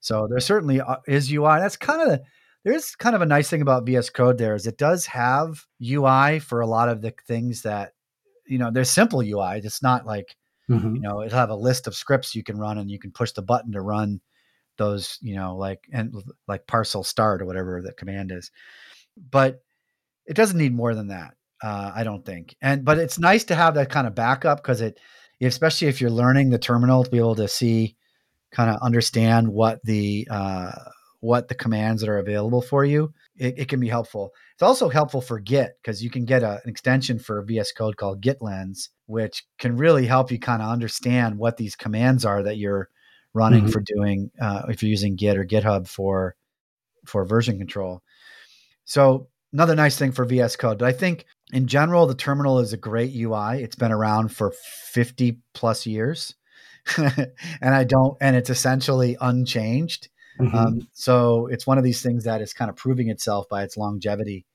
[0.00, 1.58] So there certainly is UI.
[1.58, 2.22] That's kind of the
[2.64, 6.38] there's kind of a nice thing about VS Code there is it does have UI
[6.38, 7.92] for a lot of the things that
[8.48, 9.60] you know there's simple UI.
[9.62, 10.36] It's not like
[10.70, 10.96] mm-hmm.
[10.96, 13.32] you know it'll have a list of scripts you can run and you can push
[13.32, 14.20] the button to run
[14.76, 16.14] those you know like and
[16.46, 18.50] like parcel start or whatever the command is.
[19.30, 19.60] But
[20.26, 21.34] it doesn't need more than that.
[21.62, 22.54] Uh, I don't think.
[22.62, 25.00] And but it's nice to have that kind of backup because it,
[25.40, 27.96] especially if you're learning the terminal, to be able to see,
[28.52, 30.70] kind of understand what the uh,
[31.20, 34.30] what the commands that are available for you, it, it can be helpful.
[34.58, 37.96] It's also helpful for Git because you can get a, an extension for VS Code
[37.96, 42.56] called GitLens, which can really help you kind of understand what these commands are that
[42.56, 42.88] you're
[43.32, 43.70] running mm-hmm.
[43.70, 46.34] for doing uh, if you're using Git or GitHub for
[47.06, 48.02] for version control.
[48.84, 52.72] So another nice thing for VS Code, but I think in general the terminal is
[52.72, 53.62] a great UI.
[53.62, 54.52] It's been around for
[54.92, 56.34] 50 plus years.
[56.96, 57.30] and
[57.62, 60.08] I don't, and it's essentially unchanged.
[60.40, 60.56] Mm-hmm.
[60.56, 63.76] Um, so it's one of these things that is kind of proving itself by its
[63.76, 64.46] longevity,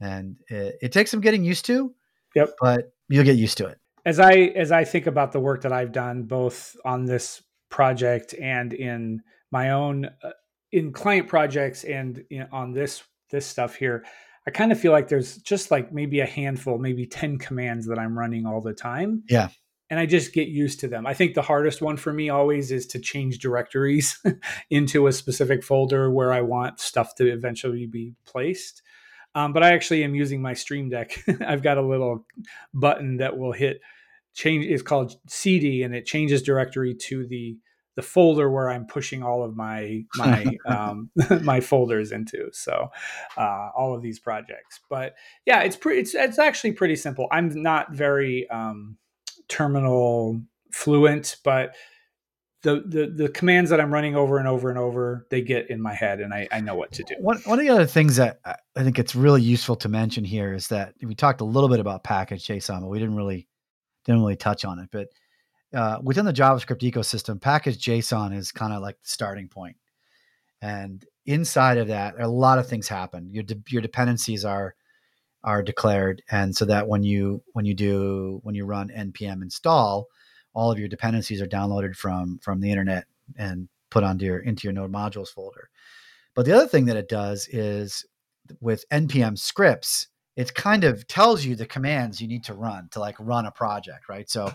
[0.00, 1.94] and it, it takes some getting used to.
[2.34, 3.78] Yep, but you'll get used to it.
[4.04, 8.34] As I as I think about the work that I've done, both on this project
[8.40, 10.30] and in my own uh,
[10.72, 14.04] in client projects and you know, on this this stuff here,
[14.46, 17.98] I kind of feel like there's just like maybe a handful, maybe 10 commands that
[17.98, 19.22] I'm running all the time.
[19.28, 19.48] Yeah
[19.90, 21.06] and I just get used to them.
[21.06, 24.20] I think the hardest one for me always is to change directories
[24.70, 28.82] into a specific folder where I want stuff to eventually be placed.
[29.34, 31.22] Um, but I actually am using my Stream Deck.
[31.46, 32.26] I've got a little
[32.74, 33.80] button that will hit
[34.34, 34.66] change.
[34.66, 37.56] It's called CD, and it changes directory to the
[37.98, 41.10] the folder where I'm pushing all of my my um,
[41.42, 42.48] my folders into.
[42.52, 42.88] So
[43.36, 44.80] uh, all of these projects.
[44.88, 45.14] But
[45.46, 46.00] yeah, it's pretty.
[46.00, 47.26] It's it's actually pretty simple.
[47.30, 48.96] I'm not very um,
[49.48, 51.74] terminal fluent, but
[52.62, 55.80] the, the the commands that I'm running over and over and over, they get in
[55.80, 57.14] my head and I, I know what to do.
[57.20, 60.52] One one of the other things that I think it's really useful to mention here
[60.52, 63.46] is that we talked a little bit about package JSON, but we didn't really
[64.04, 64.88] didn't really touch on it.
[64.90, 65.08] But
[65.72, 69.76] uh, within the JavaScript ecosystem, package JSON is kind of like the starting point.
[70.60, 73.30] And inside of that, a lot of things happen.
[73.30, 74.74] Your de- your dependencies are
[75.44, 80.08] are declared and so that when you when you do when you run npm install
[80.58, 83.04] all of your dependencies are downloaded from from the internet
[83.36, 85.70] and put onto your into your node modules folder.
[86.34, 88.04] But the other thing that it does is
[88.60, 92.98] with npm scripts it kind of tells you the commands you need to run to
[92.98, 94.28] like run a project right?
[94.30, 94.50] So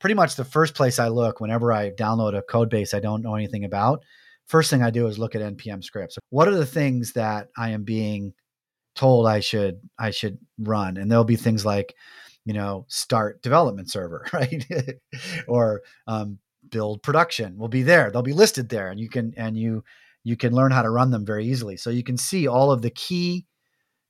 [0.00, 3.22] pretty much the first place i look whenever i download a code base i don't
[3.22, 4.04] know anything about
[4.46, 6.18] first thing i do is look at npm scripts.
[6.28, 8.34] What are the things that i am being
[8.98, 11.94] told I should I should run, and there'll be things like,
[12.48, 14.64] you know, start development server, right,
[15.46, 16.38] or um,
[16.70, 18.10] build production will be there.
[18.10, 19.84] They'll be listed there, and you can and you
[20.24, 21.76] you can learn how to run them very easily.
[21.76, 23.44] So you can see all of the key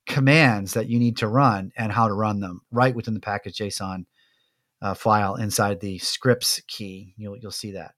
[0.07, 3.57] commands that you need to run and how to run them right within the package
[3.57, 4.05] JSON
[4.81, 7.13] uh, file inside the scripts key.
[7.17, 7.91] You'll you'll see that.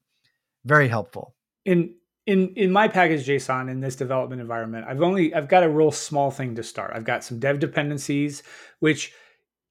[0.64, 1.36] Very helpful.
[1.64, 1.94] In
[2.26, 5.92] in in my package JSON in this development environment, I've only I've got a real
[5.92, 6.90] small thing to start.
[6.96, 8.42] I've got some dev dependencies,
[8.80, 9.12] which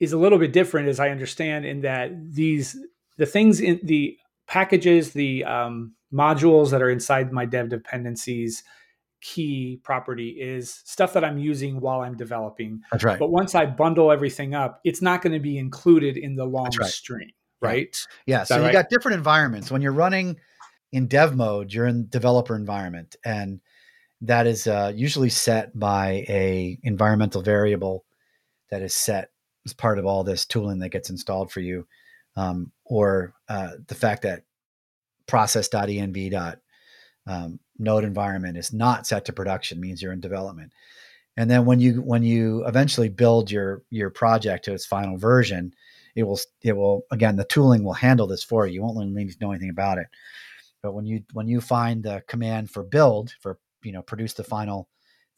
[0.02, 2.76] is a little bit different as I understand in that these
[3.18, 8.64] the things in the packages, the um, modules that are inside my dev dependencies
[9.22, 12.82] key property is stuff that I'm using while I'm developing.
[12.92, 13.20] That's right.
[13.20, 16.72] But once I bundle everything up, it's not going to be included in the long
[16.80, 16.90] right.
[16.90, 17.30] string,
[17.62, 17.96] right?
[18.26, 18.40] Yeah.
[18.40, 18.44] yeah.
[18.44, 18.74] So you right?
[18.74, 19.70] got different environments.
[19.70, 20.38] When you're running
[20.92, 23.62] in dev mode, you're in developer environment, and
[24.22, 28.04] that is uh, usually set by a environmental variable
[28.72, 29.31] that is set
[29.66, 31.88] as part of all this tooling that gets installed for you,
[32.36, 34.44] um, or uh, the fact that
[35.28, 36.58] process.env
[37.28, 40.72] um, node environment is not set to production means you're in development.
[41.38, 45.74] And then when you when you eventually build your your project to its final version
[46.16, 48.76] it will it will again the tooling will handle this for you.
[48.76, 50.08] You won't need to know anything about it.
[50.82, 54.44] But when you when you find the command for build for you know produce the
[54.44, 54.88] final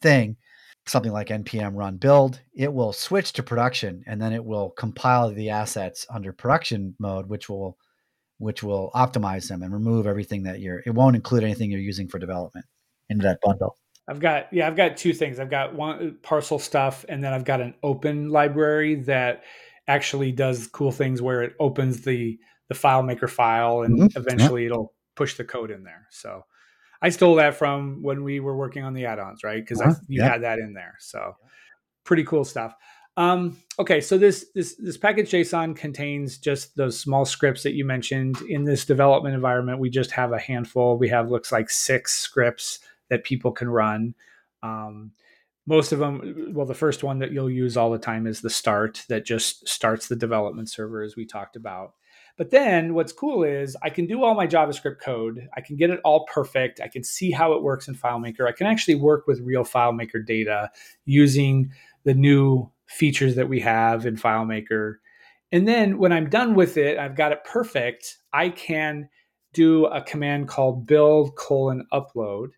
[0.00, 0.36] thing
[0.86, 5.32] something like npm run build it will switch to production and then it will compile
[5.32, 7.76] the assets under production mode which will
[8.38, 12.08] which will optimize them and remove everything that you're it won't include anything you're using
[12.08, 12.66] for development
[13.08, 13.76] into that bundle
[14.08, 17.44] i've got yeah i've got two things i've got one parcel stuff and then i've
[17.44, 19.42] got an open library that
[19.86, 24.18] actually does cool things where it opens the the FileMaker file and mm-hmm.
[24.18, 24.70] eventually yeah.
[24.70, 26.42] it'll push the code in there so
[27.04, 29.94] i stole that from when we were working on the add-ons right because uh-huh.
[30.08, 30.28] you yeah.
[30.28, 31.36] had that in there so
[32.04, 32.74] pretty cool stuff
[33.16, 37.84] um, okay, so this this this package JSON contains just those small scripts that you
[37.84, 38.40] mentioned.
[38.42, 40.98] In this development environment, we just have a handful.
[40.98, 44.14] We have looks like six scripts that people can run.
[44.62, 45.12] Um,
[45.66, 48.50] most of them, well, the first one that you'll use all the time is the
[48.50, 51.94] start that just starts the development server, as we talked about.
[52.36, 55.48] But then what's cool is I can do all my JavaScript code.
[55.56, 56.80] I can get it all perfect.
[56.80, 58.48] I can see how it works in FileMaker.
[58.48, 60.70] I can actually work with real FileMaker data
[61.04, 61.70] using
[62.02, 64.96] the new features that we have in FileMaker.
[65.52, 68.18] And then when I'm done with it, I've got it perfect.
[68.32, 69.08] I can
[69.52, 72.48] do a command called build colon upload.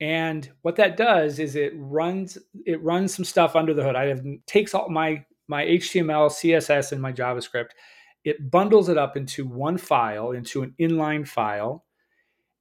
[0.00, 3.94] And what that does is it runs it runs some stuff under the hood.
[3.94, 7.70] I have takes all my my HTML, CSS, and my JavaScript.
[8.24, 11.84] It bundles it up into one file, into an inline file,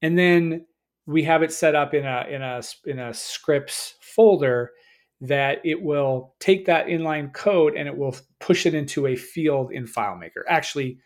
[0.02, 0.66] and then
[1.06, 4.72] we have it set up in a in a in a scripts folder
[5.22, 9.72] that it will take that inline code and it will push it into a field
[9.72, 10.42] in FileMaker.
[10.50, 10.98] Actually,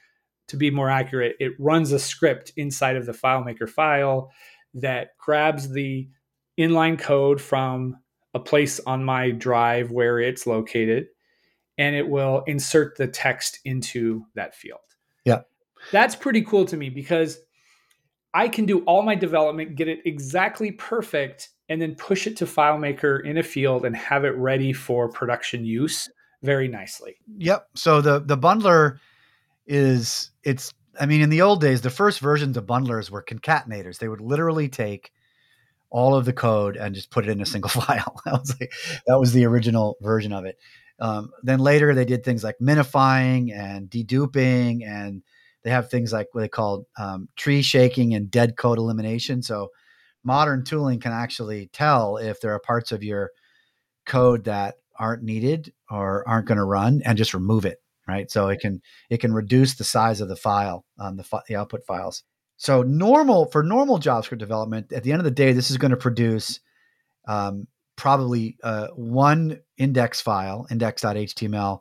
[0.48, 4.32] to be more accurate, it runs a script inside of the FileMaker file
[4.74, 6.08] that grabs the
[6.58, 7.98] inline code from
[8.34, 11.08] a place on my drive where it's located
[11.78, 14.80] and it will insert the text into that field.
[15.26, 15.42] Yeah.
[15.92, 17.40] That's pretty cool to me because
[18.34, 22.46] I can do all my development, get it exactly perfect, and then push it to
[22.46, 26.10] FileMaker in a field and have it ready for production use
[26.44, 27.16] very nicely.
[27.38, 27.68] Yep.
[27.76, 29.00] So the the bundler
[29.66, 34.00] is it's I mean in the old days the first versions of bundlers were concatenators.
[34.00, 35.12] They would literally take
[35.90, 38.22] all of the code and just put it in a single file.
[38.26, 38.56] that was
[39.08, 40.58] that was the original version of it.
[41.00, 45.24] Um, then later they did things like minifying and deduping, and
[45.64, 49.42] they have things like what they call um, tree shaking and dead code elimination.
[49.42, 49.70] So
[50.24, 53.32] modern tooling can actually tell if there are parts of your
[54.06, 58.30] code that aren't needed or aren't going to run and just remove it right?
[58.30, 61.86] So it can it can reduce the size of the file on the, the output
[61.86, 62.24] files.
[62.58, 65.92] So normal for normal javascript development at the end of the day this is going
[65.92, 66.60] to produce
[67.28, 71.80] um, probably uh, one index file index.html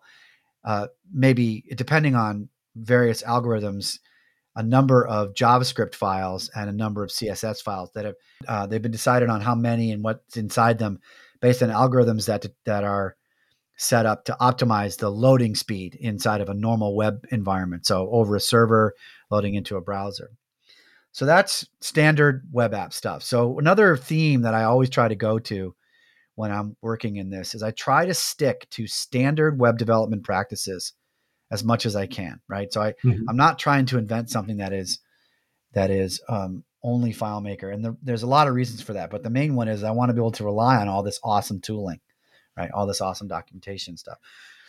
[0.64, 3.98] uh, maybe depending on various algorithms
[4.56, 8.14] a number of JavaScript files and a number of CSS files that have
[8.46, 11.00] uh, they've been decided on how many and what's inside them
[11.40, 13.16] based on algorithms that that are
[13.76, 17.84] set up to optimize the loading speed inside of a normal web environment.
[17.86, 18.94] So over a server
[19.30, 20.30] loading into a browser.
[21.10, 23.22] So that's standard web app stuff.
[23.22, 25.74] So another theme that I always try to go to
[26.36, 30.92] when I'm working in this is I try to stick to standard web development practices
[31.50, 32.72] as much as I can, right?
[32.72, 33.28] So I mm-hmm.
[33.28, 34.98] I'm not trying to invent something that is
[35.72, 39.10] that is um, only FileMaker, and the, there's a lot of reasons for that.
[39.10, 41.20] But the main one is I want to be able to rely on all this
[41.22, 42.00] awesome tooling,
[42.56, 42.70] right?
[42.72, 44.18] All this awesome documentation stuff.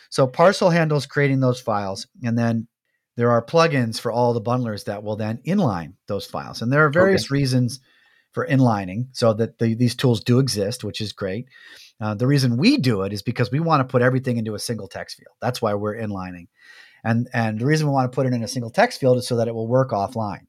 [0.08, 2.68] So Parcel handles creating those files, and then
[3.16, 6.84] there are plugins for all the bundlers that will then inline those files, and there
[6.84, 7.34] are various okay.
[7.34, 7.80] reasons
[8.36, 11.46] for inlining, so that the, these tools do exist, which is great.
[12.02, 14.58] Uh, the reason we do it is because we want to put everything into a
[14.58, 15.34] single text field.
[15.40, 16.48] That's why we're inlining.
[17.02, 19.26] And and the reason we want to put it in a single text field is
[19.26, 20.46] so that it will work offline.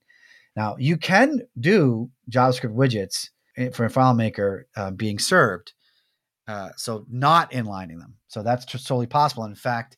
[0.58, 3.30] Now you can do JavaScript widgets
[3.74, 5.72] for FileMaker uh, being served,
[6.50, 8.16] uh, so not inlining them.
[8.28, 9.46] So that's totally possible.
[9.46, 9.96] In fact,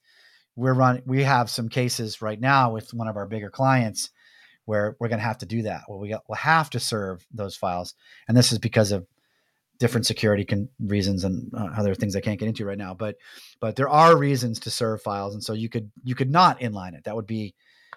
[0.56, 1.02] we're running.
[1.08, 4.12] We have some cases right now with one of our bigger clients
[4.70, 5.82] where we're going to have to do that.
[5.88, 7.96] Well, we we'll have to serve those files,
[8.28, 9.08] and this is because of
[9.80, 12.94] different security con- reasons and uh, other things I can't get into right now.
[12.94, 13.16] But
[13.60, 16.94] but there are reasons to serve files, and so you could you could not inline
[16.94, 17.06] it.
[17.06, 17.56] That would be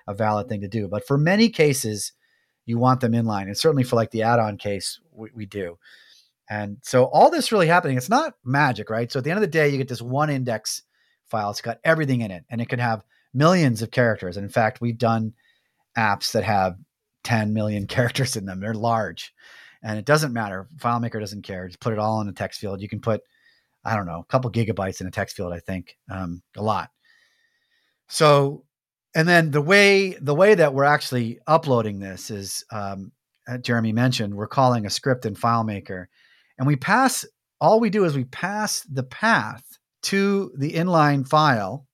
[0.08, 0.88] a valid thing to do.
[0.88, 2.12] But for many cases,
[2.64, 5.78] you want them inline, and certainly for like the add-on case, we, we do.
[6.48, 9.12] And so all this really happening, it's not magic, right?
[9.12, 10.82] So at the end of the day, you get this one index
[11.26, 11.50] file.
[11.50, 13.04] It's got everything in it, and it can have
[13.34, 14.38] millions of characters.
[14.38, 15.34] And in fact, we've done
[15.96, 16.76] apps that have
[17.24, 18.60] 10 million characters in them.
[18.60, 19.32] They're large
[19.82, 20.68] and it doesn't matter.
[20.76, 21.66] FileMaker doesn't care.
[21.66, 22.80] Just put it all in a text field.
[22.80, 23.20] You can put,
[23.84, 25.52] I don't know, a couple gigabytes in a text field.
[25.52, 26.90] I think um, a lot.
[28.08, 28.64] So,
[29.14, 33.12] and then the way the way that we're actually uploading this is, um,
[33.60, 36.06] Jeremy mentioned, we're calling a script in FileMaker,
[36.58, 37.24] and we pass.
[37.60, 39.62] All we do is we pass the path
[40.02, 41.86] to the inline file,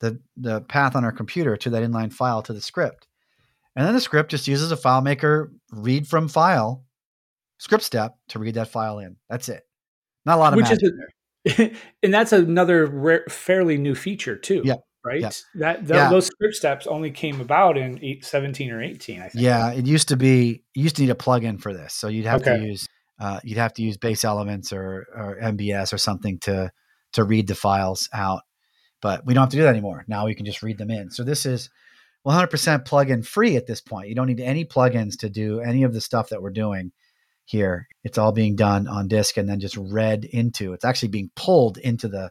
[0.00, 3.06] the the path on our computer to that inline file to the script.
[3.76, 6.84] And then the script just uses a FileMaker read from file
[7.58, 9.16] script step to read that file in.
[9.28, 9.62] That's it.
[10.24, 10.92] Not a lot of Which magic
[11.44, 14.62] is a, and that's another rare, fairly new feature too.
[14.64, 14.76] Yeah.
[15.04, 15.20] Right.
[15.20, 15.30] Yeah.
[15.54, 16.10] That th- yeah.
[16.10, 19.42] those script steps only came about in eight, 17 or 18, I think.
[19.42, 19.72] Yeah.
[19.72, 21.94] It used to be, you used to need a plugin for this.
[21.94, 22.58] So you'd have okay.
[22.58, 22.86] to use,
[23.18, 26.70] uh, you'd have to use BaseElements or, or MBS or something to,
[27.14, 28.42] to read the files out.
[29.00, 30.04] But we don't have to do that anymore.
[30.06, 31.10] Now we can just read them in.
[31.10, 31.70] So this is
[32.26, 34.08] 100% plugin free at this point.
[34.08, 36.92] You don't need any plugins to do any of the stuff that we're doing
[37.44, 37.88] here.
[38.04, 40.72] It's all being done on disk and then just read into.
[40.72, 42.30] It's actually being pulled into the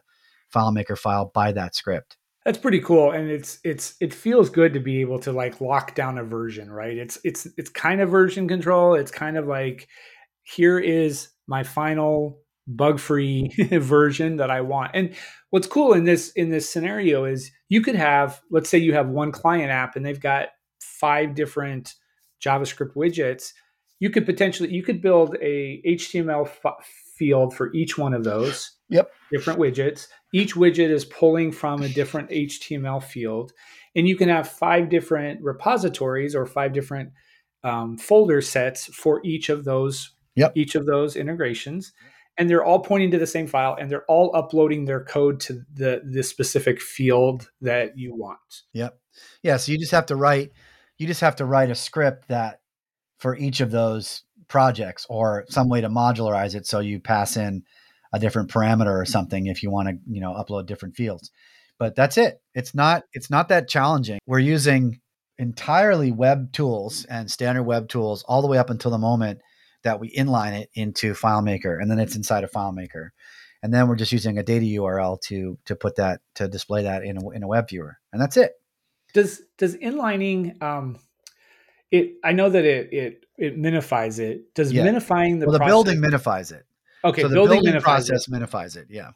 [0.54, 2.16] FileMaker file by that script.
[2.44, 5.94] That's pretty cool, and it's it's it feels good to be able to like lock
[5.94, 6.96] down a version, right?
[6.96, 8.94] It's it's it's kind of version control.
[8.94, 9.88] It's kind of like
[10.42, 12.38] here is my final
[12.76, 14.92] bug-free version that I want.
[14.94, 15.14] And
[15.50, 19.08] what's cool in this in this scenario is you could have let's say you have
[19.08, 20.48] one client app and they've got
[20.80, 21.94] five different
[22.42, 23.52] JavaScript widgets
[24.00, 26.84] you could potentially you could build a HTML f-
[27.16, 28.72] field for each one of those.
[28.88, 29.12] Yep.
[29.30, 30.08] Different widgets.
[30.34, 33.52] Each widget is pulling from a different HTML field,
[33.94, 37.10] and you can have five different repositories or five different
[37.62, 40.12] um, folder sets for each of those.
[40.36, 40.52] Yep.
[40.56, 41.92] Each of those integrations,
[42.40, 45.62] and they're all pointing to the same file, and they're all uploading their code to
[45.74, 48.62] the the specific field that you want.
[48.72, 48.98] Yep.
[49.42, 49.58] Yeah.
[49.58, 50.52] So you just have to write.
[50.96, 52.62] You just have to write a script that
[53.18, 57.62] for each of those projects or some way to modularize it so you pass in
[58.12, 61.30] a different parameter or something if you want to you know upload different fields
[61.78, 64.98] but that's it it's not it's not that challenging we're using
[65.38, 69.40] entirely web tools and standard web tools all the way up until the moment
[69.82, 73.10] that we inline it into FileMaker and then it's inside of FileMaker.
[73.62, 77.04] And then we're just using a data URL to to put that to display that
[77.04, 78.52] in a, in a web viewer and that's it.
[79.12, 80.98] Does does inlining um
[81.90, 84.54] it i know that it it it minifies it.
[84.54, 84.86] Does yeah.
[84.86, 86.64] minifying the well, the process, building minifies it.
[87.04, 88.30] Okay so the building, building process it.
[88.30, 89.10] minifies it yeah.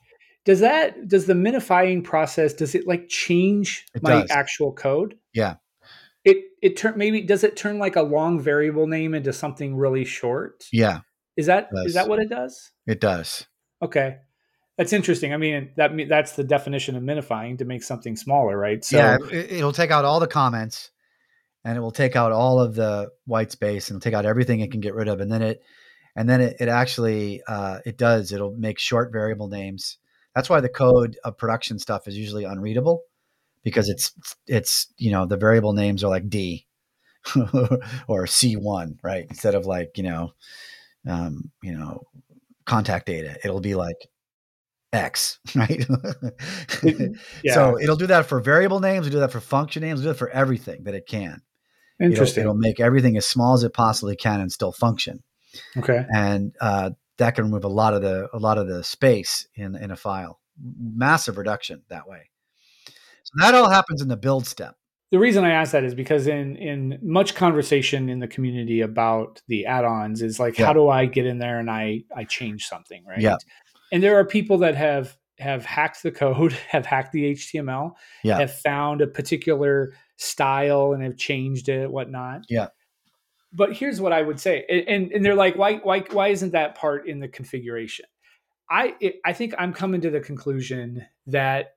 [0.44, 4.30] Does that does the minifying process does it like change it my does.
[4.30, 5.16] actual code?
[5.32, 5.56] Yeah
[6.24, 10.04] it it turn maybe does it turn like a long variable name into something really
[10.04, 10.64] short?
[10.72, 11.00] Yeah.
[11.36, 12.70] Is that is that what it does?
[12.86, 13.46] It does.
[13.82, 14.16] Okay.
[14.78, 15.32] That's interesting.
[15.32, 18.84] I mean, that that's the definition of minifying to make something smaller, right?
[18.84, 20.90] So yeah, it'll take out all the comments
[21.64, 24.72] and it will take out all of the white space and take out everything it
[24.72, 25.62] can get rid of and then it
[26.16, 28.32] and then it, it actually uh, it does.
[28.32, 29.98] It'll make short variable names.
[30.34, 33.02] That's why the code of production stuff is usually unreadable
[33.64, 34.12] because it's
[34.46, 36.66] it's you know the variable names are like d
[38.06, 40.32] or c1 right instead of like you know
[41.08, 42.02] um, you know
[42.64, 44.08] contact data it'll be like
[44.94, 45.84] X, right?
[47.42, 47.54] yeah.
[47.54, 50.16] So it'll do that for variable names, it'll do that for function names, it'll do
[50.16, 51.42] it for everything that it can.
[52.00, 52.42] Interesting.
[52.42, 55.22] It'll, it'll, make everything as small as it possibly can and still function.
[55.76, 56.06] Okay.
[56.14, 59.76] And uh, that can remove a lot of the a lot of the space in
[59.76, 60.40] in a file.
[60.58, 62.30] Massive reduction that way.
[63.36, 64.76] That all happens in the build step.
[65.10, 69.40] The reason I ask that is because in in much conversation in the community about
[69.48, 70.66] the add-ons is like, yeah.
[70.66, 73.20] how do I get in there and I I change something, right?
[73.20, 73.36] Yeah.
[73.92, 78.38] And there are people that have have hacked the code, have hacked the HTML, yeah.
[78.38, 82.42] have found a particular style and have changed it, whatnot.
[82.48, 82.68] Yeah.
[83.52, 86.74] But here's what I would say, and and they're like, why why why isn't that
[86.74, 88.06] part in the configuration?
[88.68, 91.76] I I think I'm coming to the conclusion that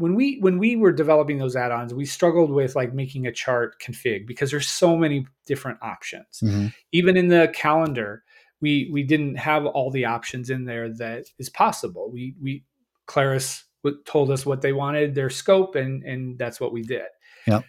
[0.00, 3.80] when we when we were developing those add-ons, we struggled with like making a chart
[3.80, 6.40] config because there's so many different options.
[6.42, 6.68] Mm-hmm.
[6.92, 8.24] Even in the calendar,
[8.62, 12.10] we we didn't have all the options in there that is possible.
[12.10, 12.64] We we
[13.06, 13.64] Claris
[14.06, 17.08] told us what they wanted, their scope, and and that's what we did.
[17.46, 17.64] Yep.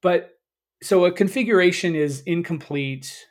[0.00, 0.30] But
[0.82, 3.26] so a configuration is incomplete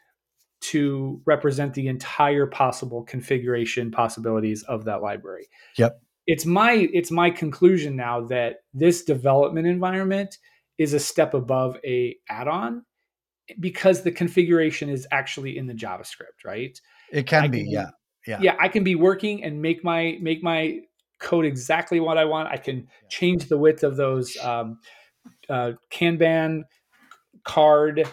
[0.62, 5.48] to represent the entire possible configuration possibilities of that library.
[5.78, 6.00] Yep.
[6.28, 10.38] It's my it's my conclusion now that this development environment
[10.78, 12.86] is a step above a add-on
[13.60, 16.80] because the configuration is actually in the JavaScript, right?
[17.12, 17.90] It can I be, yeah.
[18.26, 18.40] Yeah.
[18.42, 20.80] Yeah, I can be working and make my make my
[21.20, 22.50] code exactly what I want.
[22.50, 24.80] I can change the width of those um,
[25.50, 26.64] uh, Kanban
[27.44, 28.08] card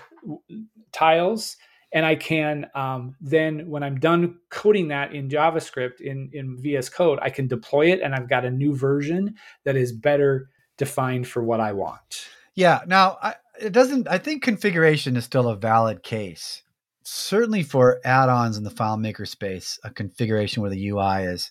[0.92, 1.56] tiles
[1.92, 6.88] and I can um, then when I'm done coding that in JavaScript in in VS
[6.88, 9.34] Code, I can deploy it, and I've got a new version
[9.64, 12.28] that is better defined for what I want.
[12.54, 12.80] Yeah.
[12.86, 14.08] Now I, it doesn't.
[14.08, 16.62] I think configuration is still a valid case.
[17.02, 21.50] Certainly for add-ons in the FileMaker space, a configuration with a UI is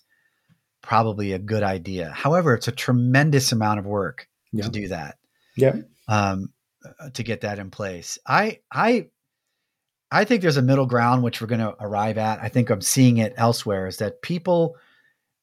[0.80, 2.10] probably a good idea.
[2.10, 4.64] However, it's a tremendous amount of work yeah.
[4.64, 5.18] to do that.
[5.56, 5.76] Yeah.
[6.08, 6.50] Um,
[6.84, 8.18] uh, to get that in place.
[8.26, 9.08] I I
[10.12, 12.40] I think there's a middle ground which we're going to arrive at.
[12.40, 14.76] I think I'm seeing it elsewhere is that people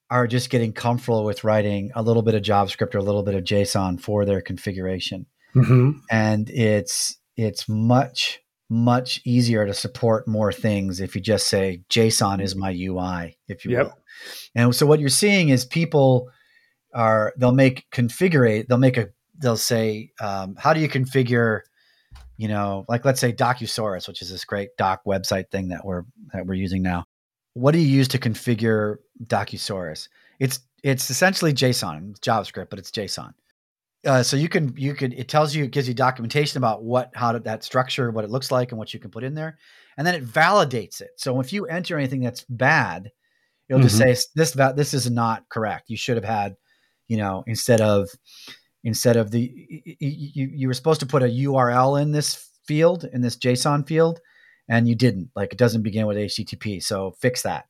[0.10, 3.36] are just getting comfortable with writing a little bit of JavaScript or a little bit
[3.36, 5.26] of JSON for their configuration.
[5.56, 6.00] Mm-hmm.
[6.10, 8.40] And it's it's much
[8.70, 13.64] much easier to support more things if you just say JSON is my UI, if
[13.64, 13.86] you yep.
[13.86, 13.98] will.
[14.56, 16.30] And so what you're seeing is people
[16.94, 21.62] are they'll make configure they'll make a they'll say, um, how do you configure,
[22.38, 26.04] you know, like let's say Docusaurus, which is this great doc website thing that we're
[26.34, 27.06] that we're using now.
[27.54, 30.08] What do you use to configure Docusaurus?
[30.40, 33.34] It's it's essentially JSON, JavaScript, but it's JSON.
[34.06, 37.12] Uh, so you can you can it tells you it gives you documentation about what
[37.16, 39.58] how to, that structure, what it looks like, and what you can put in there,
[39.98, 41.10] and then it validates it.
[41.18, 43.12] So if you enter anything that's bad,
[43.68, 43.88] it'll mm-hmm.
[43.88, 45.90] just say this this is not correct.
[45.90, 46.56] You should have had,
[47.08, 48.10] you know, instead of
[48.84, 49.52] instead of the
[50.00, 54.20] you, you were supposed to put a url in this field in this json field
[54.70, 57.66] and you didn't like it doesn't begin with http so fix that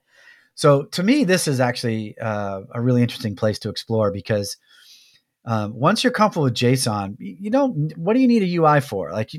[0.56, 4.58] so to me this is actually uh, a really interesting place to explore because
[5.46, 9.12] um, once you're comfortable with json you don't what do you need a ui for
[9.12, 9.32] like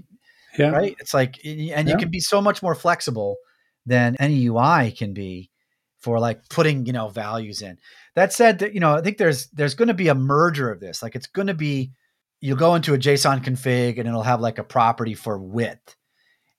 [0.58, 0.70] yeah.
[0.70, 1.82] right it's like and yeah.
[1.86, 3.36] you can be so much more flexible
[3.86, 5.50] than any ui can be
[6.00, 7.78] for like putting you know values in.
[8.14, 10.80] That said that you know i think there's there's going to be a merger of
[10.80, 11.02] this.
[11.02, 11.92] Like it's going to be
[12.40, 15.96] you'll go into a json config and it'll have like a property for width.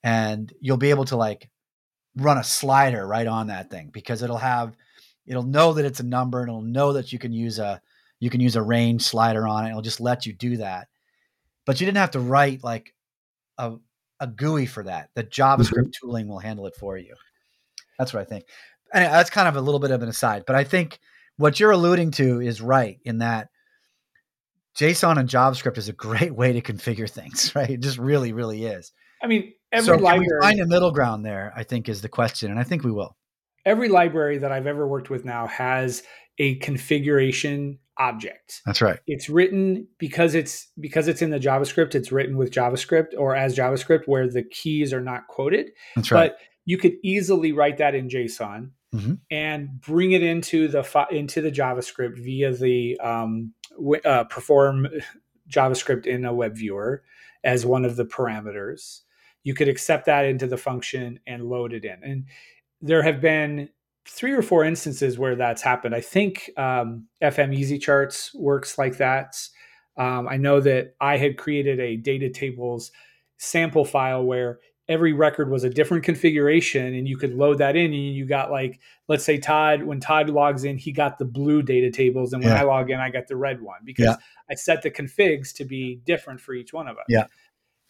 [0.04, 1.50] And you'll be able to like
[2.16, 4.76] run a slider right on that thing because it'll have
[5.26, 7.82] it'll know that it's a number and it'll know that you can use a
[8.20, 10.88] you can use a range slider on it it'll just let you do that.
[11.66, 12.94] But you didn't have to write like
[13.58, 13.76] a,
[14.20, 15.12] a GUI for that.
[15.14, 16.06] The javascript mm-hmm.
[16.08, 17.16] tooling will handle it for you.
[17.98, 18.46] That's what i think
[18.94, 21.00] and that's kind of a little bit of an aside, but I think
[21.38, 23.50] what you're alluding to is right in that
[24.78, 27.70] JSON and JavaScript is a great way to configure things, right?
[27.70, 28.92] It just really, really is.
[29.22, 31.54] I mean, every so library find a middle ground there.
[31.56, 33.18] I think is the question, and I think we will.
[33.66, 36.04] Every library that I've ever worked with now has
[36.38, 38.62] a configuration object.
[38.66, 39.00] That's right.
[39.06, 41.96] It's written because it's because it's in the JavaScript.
[41.96, 45.72] It's written with JavaScript or as JavaScript, where the keys are not quoted.
[45.98, 46.32] That's right.
[46.32, 49.14] But you could easily write that in JSON mm-hmm.
[49.32, 53.54] and bring it into the into the JavaScript via the um,
[54.06, 54.88] uh, perform
[55.50, 57.04] JavaScript in a web viewer
[57.44, 59.02] as one of the parameters.
[59.44, 62.04] You could accept that into the function and load it in.
[62.04, 62.26] And
[62.82, 63.70] there have been
[64.06, 65.96] three or four instances where that's happened.
[65.96, 69.36] I think um, FM Easy Charts works like that.
[69.98, 72.92] Um, I know that I had created a data tables
[73.38, 74.60] sample file where
[74.90, 78.52] every record was a different configuration and you could load that in and you got
[78.52, 82.44] like let's say todd when todd logs in he got the blue data tables and
[82.44, 82.60] when yeah.
[82.60, 84.16] i log in i got the red one because yeah.
[84.50, 87.06] i set the configs to be different for each one of us.
[87.08, 87.26] Yeah.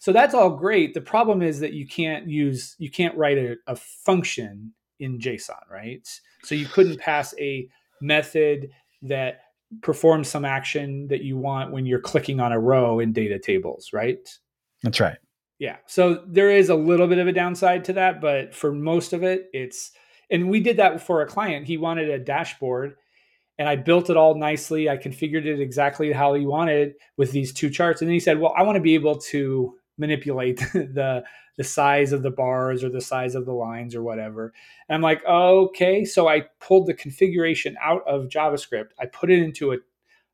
[0.02, 0.93] So that's all great.
[0.93, 5.70] The problem is that you can't use you can't write a, a function in json
[5.72, 6.08] right?
[6.43, 7.70] So you couldn't pass a
[8.02, 8.70] method
[9.04, 9.41] that
[9.82, 13.91] performs some action that you want when you're clicking on a row in data tables
[13.93, 14.28] right?
[14.84, 15.18] That's right
[15.60, 15.78] yeah.
[15.86, 19.24] So there is a little bit of a downside to that, but for most of
[19.24, 19.91] it, it's
[20.32, 21.68] and we did that for a client.
[21.68, 22.95] He wanted a dashboard
[23.57, 24.89] and I built it all nicely.
[24.89, 28.01] I configured it exactly how he wanted with these two charts.
[28.01, 31.24] And then he said, Well, I want to be able to manipulate the
[31.57, 34.53] the size of the bars or the size of the lines or whatever.
[34.88, 36.05] And I'm like, okay.
[36.05, 38.91] So I pulled the configuration out of JavaScript.
[38.97, 39.78] I put it into a,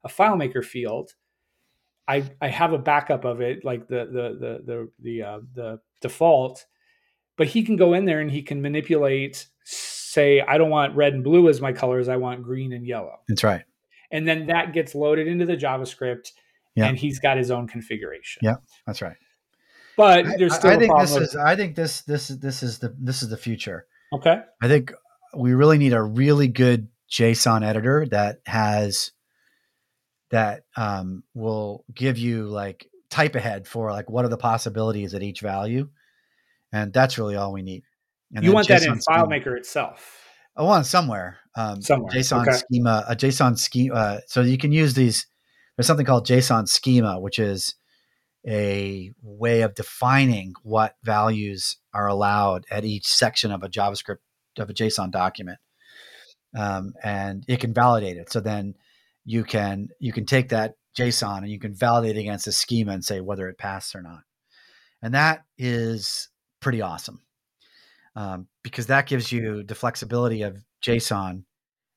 [0.04, 1.16] a FileMaker field
[2.08, 5.80] I I have a backup of it, like the the the the the uh, the
[6.02, 6.66] default,
[7.38, 9.48] but he can go in there and he can manipulate.
[9.68, 12.08] Say, I don't want red and blue as my colors.
[12.08, 13.18] I want green and yellow.
[13.28, 13.64] That's right.
[14.12, 16.32] And then that gets loaded into the JavaScript,
[16.76, 16.86] Yeah.
[16.86, 18.42] and he's got his own configuration.
[18.44, 18.56] Yeah.
[18.86, 19.18] That's right.
[19.98, 21.36] But I, there's I- still I a think this is.
[21.36, 23.88] I think this this this is the this is the future.
[24.14, 24.42] okay.
[24.62, 24.94] I think
[25.36, 29.12] we really need a really good JSON editor that has
[30.36, 35.24] that um, will give you like type ahead for like what are the possibilities at
[35.24, 35.88] each value,
[36.74, 37.84] and that's really all we need.
[38.34, 39.28] And you want that in JSON schema.
[39.28, 40.22] FileMaker itself.
[40.58, 41.38] I want somewhere.
[41.56, 42.58] Um, Somewhere, JSON okay.
[42.58, 43.96] schema, a JSON schema.
[43.96, 45.26] Uh, so you can use these.
[45.78, 47.76] There's something called JSON schema, which is
[48.46, 54.18] a way of defining what values are allowed at each section of a JavaScript
[54.58, 55.60] of a JSON document,
[56.58, 58.34] um, and it can validate it.
[58.34, 58.76] So then
[59.26, 63.04] you can you can take that JSON and you can validate against a schema and
[63.04, 64.22] say whether it passed or not,
[65.02, 66.30] and that is
[66.62, 67.22] pretty awesome
[68.16, 71.44] um, because that gives you the flexibility of JSON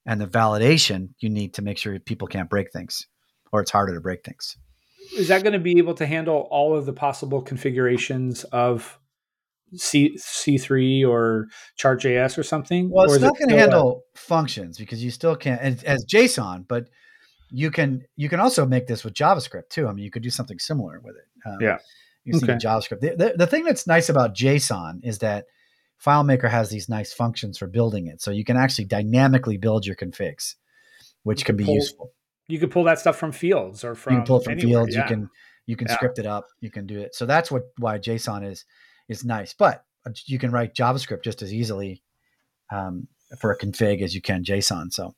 [0.06, 3.06] and the validation you need to make sure people can't break things
[3.52, 4.56] or it's harder to break things.
[5.16, 8.98] Is that going to be able to handle all of the possible configurations of
[9.74, 12.90] C C3 or Chart.js or something?
[12.90, 16.04] Well, it's it not going to still a- handle functions because you still can't as
[16.04, 16.88] JSON, but
[17.50, 19.88] you can you can also make this with JavaScript too.
[19.88, 21.48] I mean, you could do something similar with it.
[21.48, 21.78] Um, Yeah.
[22.24, 22.54] You see Okay.
[22.54, 23.00] JavaScript.
[23.00, 25.46] The, the, the thing that's nice about JSON is that
[26.04, 29.96] FileMaker has these nice functions for building it, so you can actually dynamically build your
[29.96, 30.54] configs,
[31.22, 32.12] which You can can be useful.
[32.48, 34.94] you could pull that stuff from fields or from you can pull from anywhere, fields
[34.94, 35.02] yeah.
[35.02, 35.30] you can
[35.66, 35.94] you can Yeah.
[35.94, 38.64] script it up you can do it so that's what why json is
[39.08, 42.02] is nice but uh, you can write javascript just as easily
[42.70, 43.06] um,
[43.38, 45.14] for a config as you can json so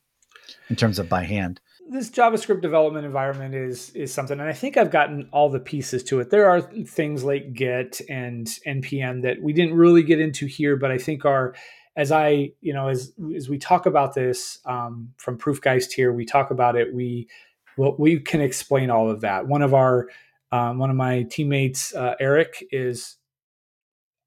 [0.69, 1.61] in terms of by hand
[1.91, 6.03] this JavaScript development environment is is something, and I think I've gotten all the pieces
[6.05, 6.29] to it.
[6.29, 10.89] There are things like Git and npm that we didn't really get into here, but
[10.89, 11.53] I think are
[11.97, 16.25] as I you know as as we talk about this um, from Proofgeist here, we
[16.25, 16.93] talk about it.
[16.95, 17.27] We
[17.77, 19.47] well, we can explain all of that.
[19.47, 20.07] One of our
[20.53, 23.17] um, one of my teammates, uh, Eric, is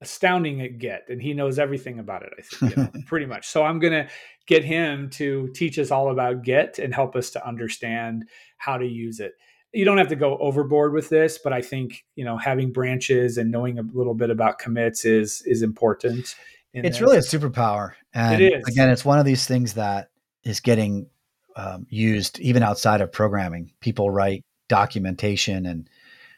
[0.04, 2.32] astounding at Git, and he knows everything about it.
[2.38, 3.48] I think, you know, pretty much.
[3.48, 4.08] So I'm gonna
[4.46, 8.28] get him to teach us all about Git and help us to understand
[8.58, 9.32] how to use it.
[9.72, 13.38] You don't have to go overboard with this, but I think you know having branches
[13.38, 16.34] and knowing a little bit about commits is is important.
[16.72, 18.66] it's really a superpower and It is.
[18.66, 20.10] again it's one of these things that
[20.42, 21.06] is getting
[21.54, 25.88] um, used even outside of programming people write documentation and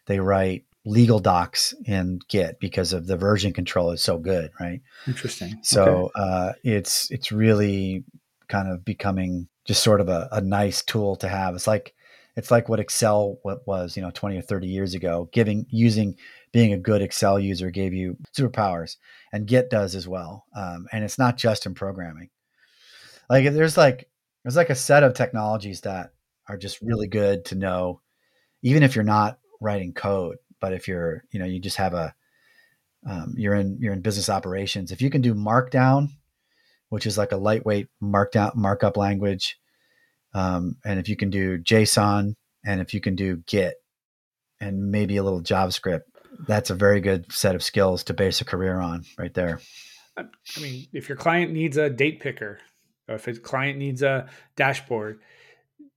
[0.05, 4.80] they write legal docs in git because of the version control is so good right
[5.07, 5.49] interesting.
[5.49, 5.59] Okay.
[5.62, 8.05] So uh, it's it's really
[8.49, 11.55] kind of becoming just sort of a, a nice tool to have.
[11.55, 11.93] It's like
[12.37, 15.28] it's like what Excel what was you know twenty or thirty years ago.
[15.32, 16.16] Giving using
[16.53, 18.97] being a good Excel user gave you superpowers,
[19.32, 20.45] and Git does as well.
[20.55, 22.30] Um, and it's not just in programming.
[23.28, 24.09] Like there's like
[24.45, 26.12] there's like a set of technologies that
[26.49, 28.01] are just really good to know,
[28.62, 30.37] even if you're not writing code.
[30.61, 32.15] But if you're you know you just have a
[33.09, 36.09] um, you're in you're in business operations if you can do markdown
[36.89, 39.59] which is like a lightweight markdown markup language
[40.35, 42.35] um, and if you can do json
[42.65, 43.77] and if you can do git
[44.61, 46.03] and maybe a little javascript
[46.47, 49.61] that's a very good set of skills to base a career on right there.
[50.17, 50.25] I
[50.61, 52.59] mean, if your client needs a date picker,
[53.09, 55.21] or if a client needs a dashboard,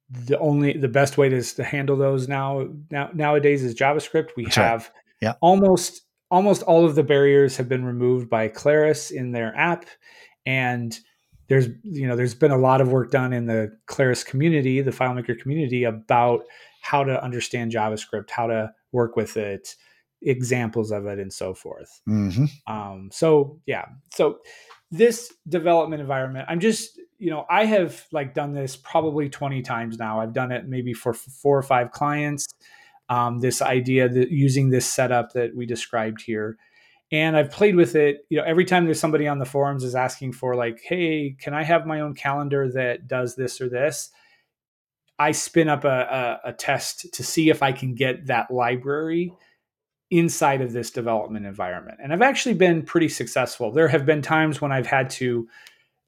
[0.10, 4.30] the only the best way to, to handle those now, now nowadays is JavaScript.
[4.36, 4.66] We That's right.
[4.66, 4.92] have
[5.22, 5.34] Yeah.
[5.42, 6.02] almost
[6.32, 9.86] almost all of the barriers have been removed by Claris in their app,
[10.46, 10.98] and
[11.48, 14.92] there's you know there's been a lot of work done in the Claris community, the
[14.92, 16.44] FileMaker community, about
[16.82, 19.76] how to understand JavaScript, how to work with it,
[20.22, 22.02] examples of it, and so forth.
[22.06, 24.40] hmm Um, so yeah, so
[24.92, 29.98] this development environment, I'm just, you know, I have like done this probably 20 times
[29.98, 30.22] now.
[30.22, 32.48] I've done it maybe for four or five clients.
[33.10, 36.58] Um, this idea that using this setup that we described here.
[37.12, 39.96] And I've played with it, you know, every time there's somebody on the forums is
[39.96, 44.12] asking for like, hey, can I have my own calendar that does this or this?
[45.18, 49.34] I spin up a, a, a test to see if I can get that library
[50.12, 51.98] inside of this development environment.
[52.02, 53.72] And I've actually been pretty successful.
[53.72, 55.48] There have been times when I've had to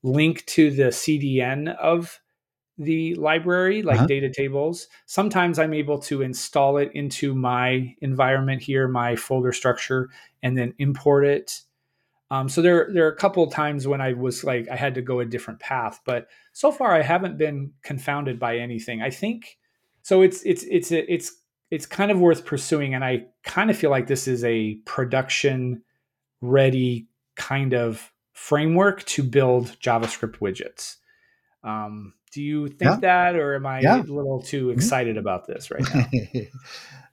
[0.03, 2.19] link to the CDN of
[2.77, 4.07] the library, like Uh-huh.
[4.07, 4.87] data tables.
[5.05, 10.09] Sometimes I'm able to install it into my environment here, my folder structure,
[10.41, 11.61] and then import it.
[12.31, 14.95] Um, so there, there are a couple of times when I was like, I had
[14.95, 19.01] to go a different path, but so far I haven't been confounded by anything.
[19.01, 19.57] I think
[20.01, 20.21] so.
[20.21, 21.33] It's it's it's it's
[21.69, 22.95] it's kind of worth pursuing.
[22.95, 25.83] And I kind of feel like this is a production
[26.39, 28.10] ready kind of
[28.41, 30.95] framework to build JavaScript widgets.
[31.63, 32.97] Um, do you think Yeah.
[33.01, 34.01] that, or am I Yeah.
[34.01, 34.73] a little too Mhm.
[34.73, 36.07] excited about this right now?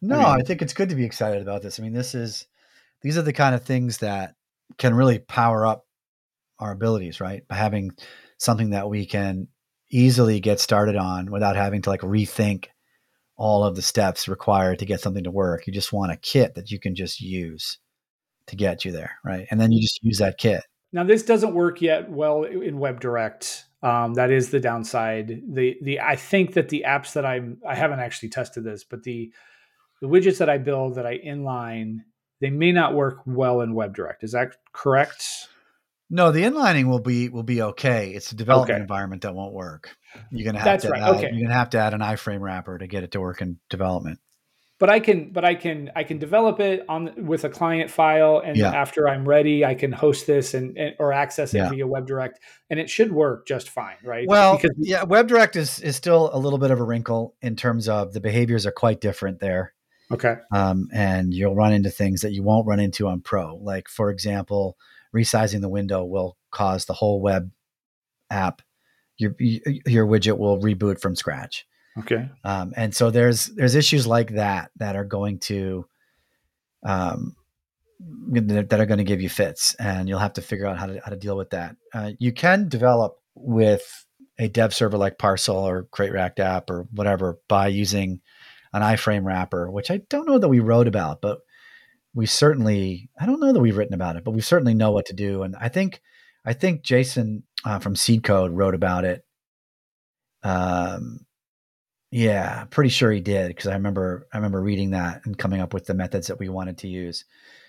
[0.00, 1.78] no, I I, think it's good to be excited about this.
[1.78, 2.46] I mean, this is
[3.02, 4.36] these are the kind of things that
[4.78, 5.86] can really power up
[6.58, 7.46] our abilities, right?
[7.46, 7.90] By having
[8.38, 9.48] something that we can
[9.90, 12.68] easily get started on without having to like rethink
[13.36, 15.66] all of the steps required to get something to work.
[15.66, 17.78] You just want a kit that you can just use
[18.46, 19.46] to get you there, right?
[19.50, 20.64] And then you just use that kit.
[20.92, 23.64] Now this doesn't work yet well in WebDirect.
[23.82, 25.42] Um, that is the downside.
[25.52, 29.02] The the I think that the apps that I'm I haven't actually tested this, but
[29.02, 29.32] the
[30.00, 31.98] the widgets that I build that I inline
[32.40, 34.22] they may not work well in WebDirect.
[34.22, 35.48] Is that correct?
[36.10, 38.10] No, the inlining will be will be okay.
[38.12, 38.82] It's the development Okay.
[38.82, 39.96] environment that won't work.
[40.30, 41.30] You're gonna have That's to right, add, okay.
[41.32, 44.18] you're gonna have to add an iframe wrapper to get it to work in development.
[44.78, 48.40] But I can but I can I can develop it on with a client file,
[48.44, 48.70] and Yeah.
[48.72, 51.68] after I'm ready, I can host this and, and or access it Yeah.
[51.68, 52.34] via WebDirect,
[52.70, 54.26] and it should work just fine, right?
[54.28, 57.88] Well, because yeah, WebDirect is is still a little bit of a wrinkle in terms
[57.88, 59.74] of the behaviors are quite different there,
[60.12, 63.56] okay, um, and you'll run into things that you won't run into on Pro.
[63.56, 64.76] Like for example,
[65.12, 67.50] resizing the window will cause the whole web
[68.30, 68.62] app
[69.16, 71.66] your your widget will reboot from scratch.
[72.00, 75.86] Okay, Um, and so there's there's issues like that that are going to
[76.84, 77.34] um,
[78.00, 81.00] that are going to give you fits, and you'll have to figure out how to
[81.04, 81.76] how to deal with that.
[81.92, 84.06] Uh, you can develop with
[84.38, 88.20] a dev server like Parcel or Create React App or whatever by using
[88.72, 91.40] an iframe wrapper, which I don't know that we wrote about, but
[92.14, 95.06] we certainly I don't know that we've written about it, but we certainly know what
[95.06, 95.42] to do.
[95.42, 96.00] And I think
[96.44, 99.24] I think Jason uh, from SeedCode wrote about it.
[100.42, 101.26] Um,
[102.10, 105.74] yeah, pretty sure he did because I remember I remember reading that and coming up
[105.74, 107.24] with the methods that we wanted to use.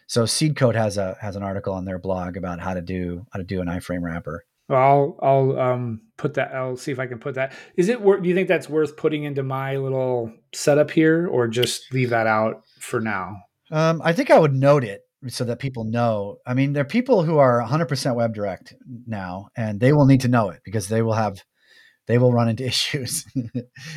[0.07, 3.37] So SeedCode has a has an article on their blog about how to do how
[3.39, 4.45] to do an iframe wrapper.
[4.69, 6.53] Well, I'll I'll um, put that.
[6.53, 7.53] I'll see if I can put that.
[7.75, 8.01] Is it?
[8.01, 12.11] wor- Do you think that's worth putting into my little setup here, or just leave
[12.11, 13.35] that out for now?
[13.71, 16.37] Um, I think I would note it so that people know.
[16.45, 18.73] I mean, there are people who are 100% WebDirect
[19.05, 21.43] now, and they will need to know it because they will have
[22.09, 23.23] they will run into issues.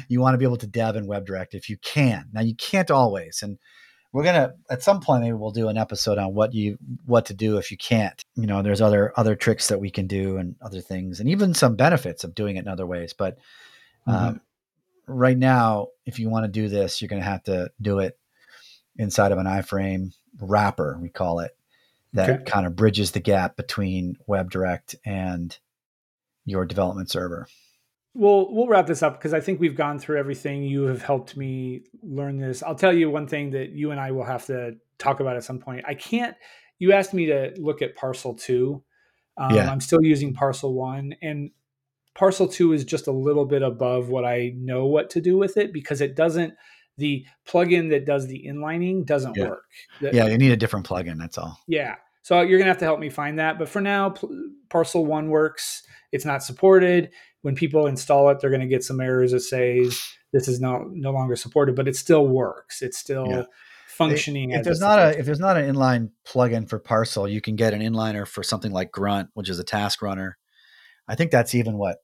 [0.06, 2.28] you want to be able to dev in WebDirect if you can.
[2.32, 3.58] Now you can't always, and
[4.12, 7.34] we're gonna at some point maybe we'll do an episode on what you what to
[7.34, 8.22] do if you can't.
[8.36, 11.54] You know, there's other other tricks that we can do and other things, and even
[11.54, 13.14] some benefits of doing it in other ways.
[13.14, 13.38] But
[14.06, 14.40] um,
[15.06, 18.18] right now, if you want to do this, you're going to have to do it
[18.96, 21.56] inside of an iframe wrapper, we call it,
[22.12, 22.44] that Okay.
[22.44, 25.58] kind of bridges the gap between WebDirect and
[26.44, 27.46] your development server.
[28.14, 30.62] We'll we'll wrap this up because I think we've gone through everything.
[30.64, 32.62] You have helped me learn this.
[32.62, 35.44] I'll tell you one thing that you and I will have to talk about at
[35.44, 35.84] some point.
[35.88, 36.36] I can't.
[36.78, 38.82] You asked me to look at Parcel Two.
[39.38, 39.70] Um, Yeah.
[39.70, 41.50] I'm still using Parcel One, and
[42.14, 45.56] Parcel Two is just a little bit above what I know what to do with
[45.56, 46.52] it because it doesn't.
[46.98, 49.48] The plugin that does the inlining doesn't Yeah.
[49.48, 49.64] work.
[50.02, 51.16] The- Yeah, you need a different plugin.
[51.18, 51.58] That's all.
[51.66, 51.94] yeah.
[52.20, 53.58] So you're gonna have to help me find that.
[53.58, 54.28] But for now, P-
[54.68, 55.82] Parcel One works.
[56.12, 57.10] It's not supported.
[57.42, 60.00] When people install it, they're gonna get some errors that says
[60.32, 62.82] this is no no longer supported, but it still works.
[62.82, 63.42] It's still Yeah.
[63.88, 64.50] functioning.
[64.52, 67.74] If there's not a if there's not an inline plugin for Parcel, you can get
[67.74, 70.38] an inliner for something like Grunt, which is a task runner.
[71.08, 71.98] I think that's even what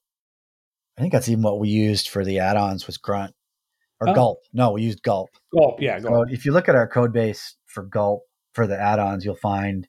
[0.97, 3.33] I think that's even what we used for the add-ons was Grunt
[4.01, 4.15] or Oh.
[4.15, 4.39] Gulp.
[4.53, 5.31] No, we used Gulp.
[5.57, 6.33] Gulp, yeah, So Gulp.
[6.33, 8.23] if you look at our code base for Gulp
[8.53, 9.87] for the add-ons, you'll find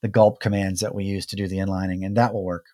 [0.00, 2.64] the Gulp commands that we use to do the inlining, and that will work.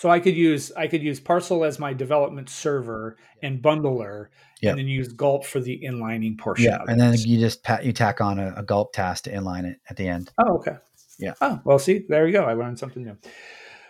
[0.00, 4.28] So I could use I could use Parcel as my development server and bundler,
[4.62, 4.70] Yeah.
[4.70, 6.64] and then use Gulp for the inlining portion.
[6.64, 9.64] Yeah, and then you just pat, you tack on a, a Gulp task to inline
[9.64, 10.32] it at the end.
[10.38, 10.78] Oh, okay.
[11.18, 11.34] Yeah.
[11.42, 12.44] Oh, well, see, there you go.
[12.44, 13.18] I learned something new.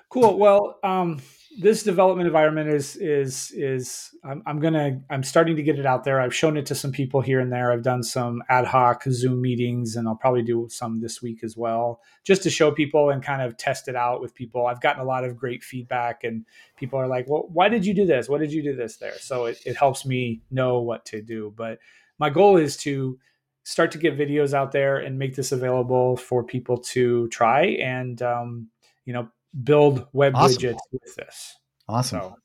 [0.08, 0.36] Cool.
[0.36, 1.20] Well, um,
[1.58, 6.04] this development environment is is is I'm, I'm gonna I'm starting to get it out
[6.04, 6.20] there.
[6.20, 7.72] I've shown it to some people here and there.
[7.72, 11.56] I've done some ad hoc Zoom meetings, and I'll probably do some this week as
[11.56, 14.66] well, just to show people and kind of test it out with people.
[14.66, 16.46] I've gotten a lot of great feedback, and
[16.76, 18.28] people are like, "Well, why did you do this?
[18.28, 21.52] What did you do this there?" So it, it helps me know what to do.
[21.56, 21.78] But
[22.18, 23.18] my goal is to
[23.64, 28.22] start to get videos out there and make this available for people to try and
[28.22, 28.68] um,
[29.04, 29.28] you know
[29.64, 30.62] build web Awesome.
[30.62, 31.54] widgets with this.
[31.88, 32.20] Awesome.
[32.20, 32.36] So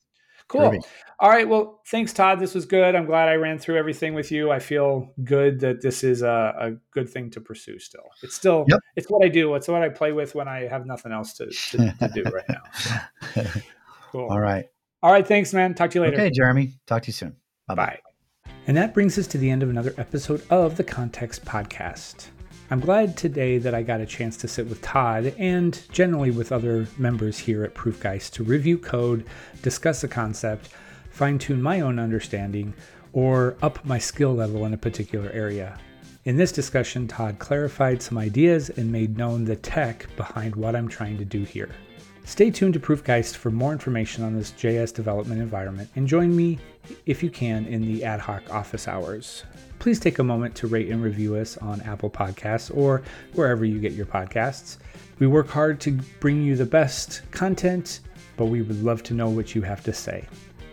[0.48, 0.78] cool.
[1.18, 1.48] All right.
[1.48, 2.38] Well, thanks, Todd.
[2.40, 2.94] This was good.
[2.94, 4.50] I'm glad I ran through everything with you.
[4.50, 7.78] I feel good that this is a, a good thing to pursue.
[7.78, 8.78] Still, it's still Yep.
[8.96, 9.54] it's what I do.
[9.54, 12.44] It's what I play with when I have nothing else to, to, to do right
[12.48, 12.62] now.
[13.34, 13.42] So,
[14.12, 14.28] cool.
[14.28, 14.66] All right.
[15.02, 15.26] All right.
[15.26, 15.74] Thanks, man.
[15.74, 16.16] Talk to you later.
[16.16, 16.74] Okay, Jeremy.
[16.86, 17.36] Talk to you soon.
[17.68, 17.84] Bye-bye.
[17.86, 18.50] Bye.
[18.68, 22.26] And that brings us to the end of another episode of the Context Podcast.
[22.68, 26.50] I'm glad today that I got a chance to sit with Todd and generally with
[26.50, 29.24] other members here at Proofgeist to review code,
[29.62, 30.70] discuss a concept,
[31.08, 32.74] fine tune my own understanding,
[33.12, 35.78] or up my skill level in a particular area.
[36.24, 40.88] In this discussion, Todd clarified some ideas and made known the tech behind what I'm
[40.88, 41.70] trying to do here.
[42.26, 46.58] Stay tuned to Proofgeist for more information on this JS development environment and join me,
[47.06, 49.44] if you can, in the ad hoc office hours.
[49.78, 53.04] Please take a moment to rate and review us on Apple Podcasts or
[53.34, 54.78] wherever you get your podcasts.
[55.20, 58.00] We work hard to bring you the best content,
[58.36, 60.26] but we would love to know what you have to say.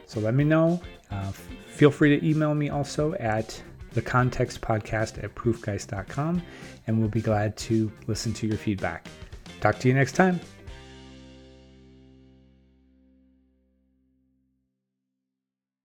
[0.08, 0.82] So let me know.
[1.12, 1.32] Uh,
[1.68, 6.42] feel free to email me also at the context podcast at proofgeist.com,
[6.88, 9.08] and we'll be glad to listen to your feedback.
[9.62, 10.40] Talk to you next time.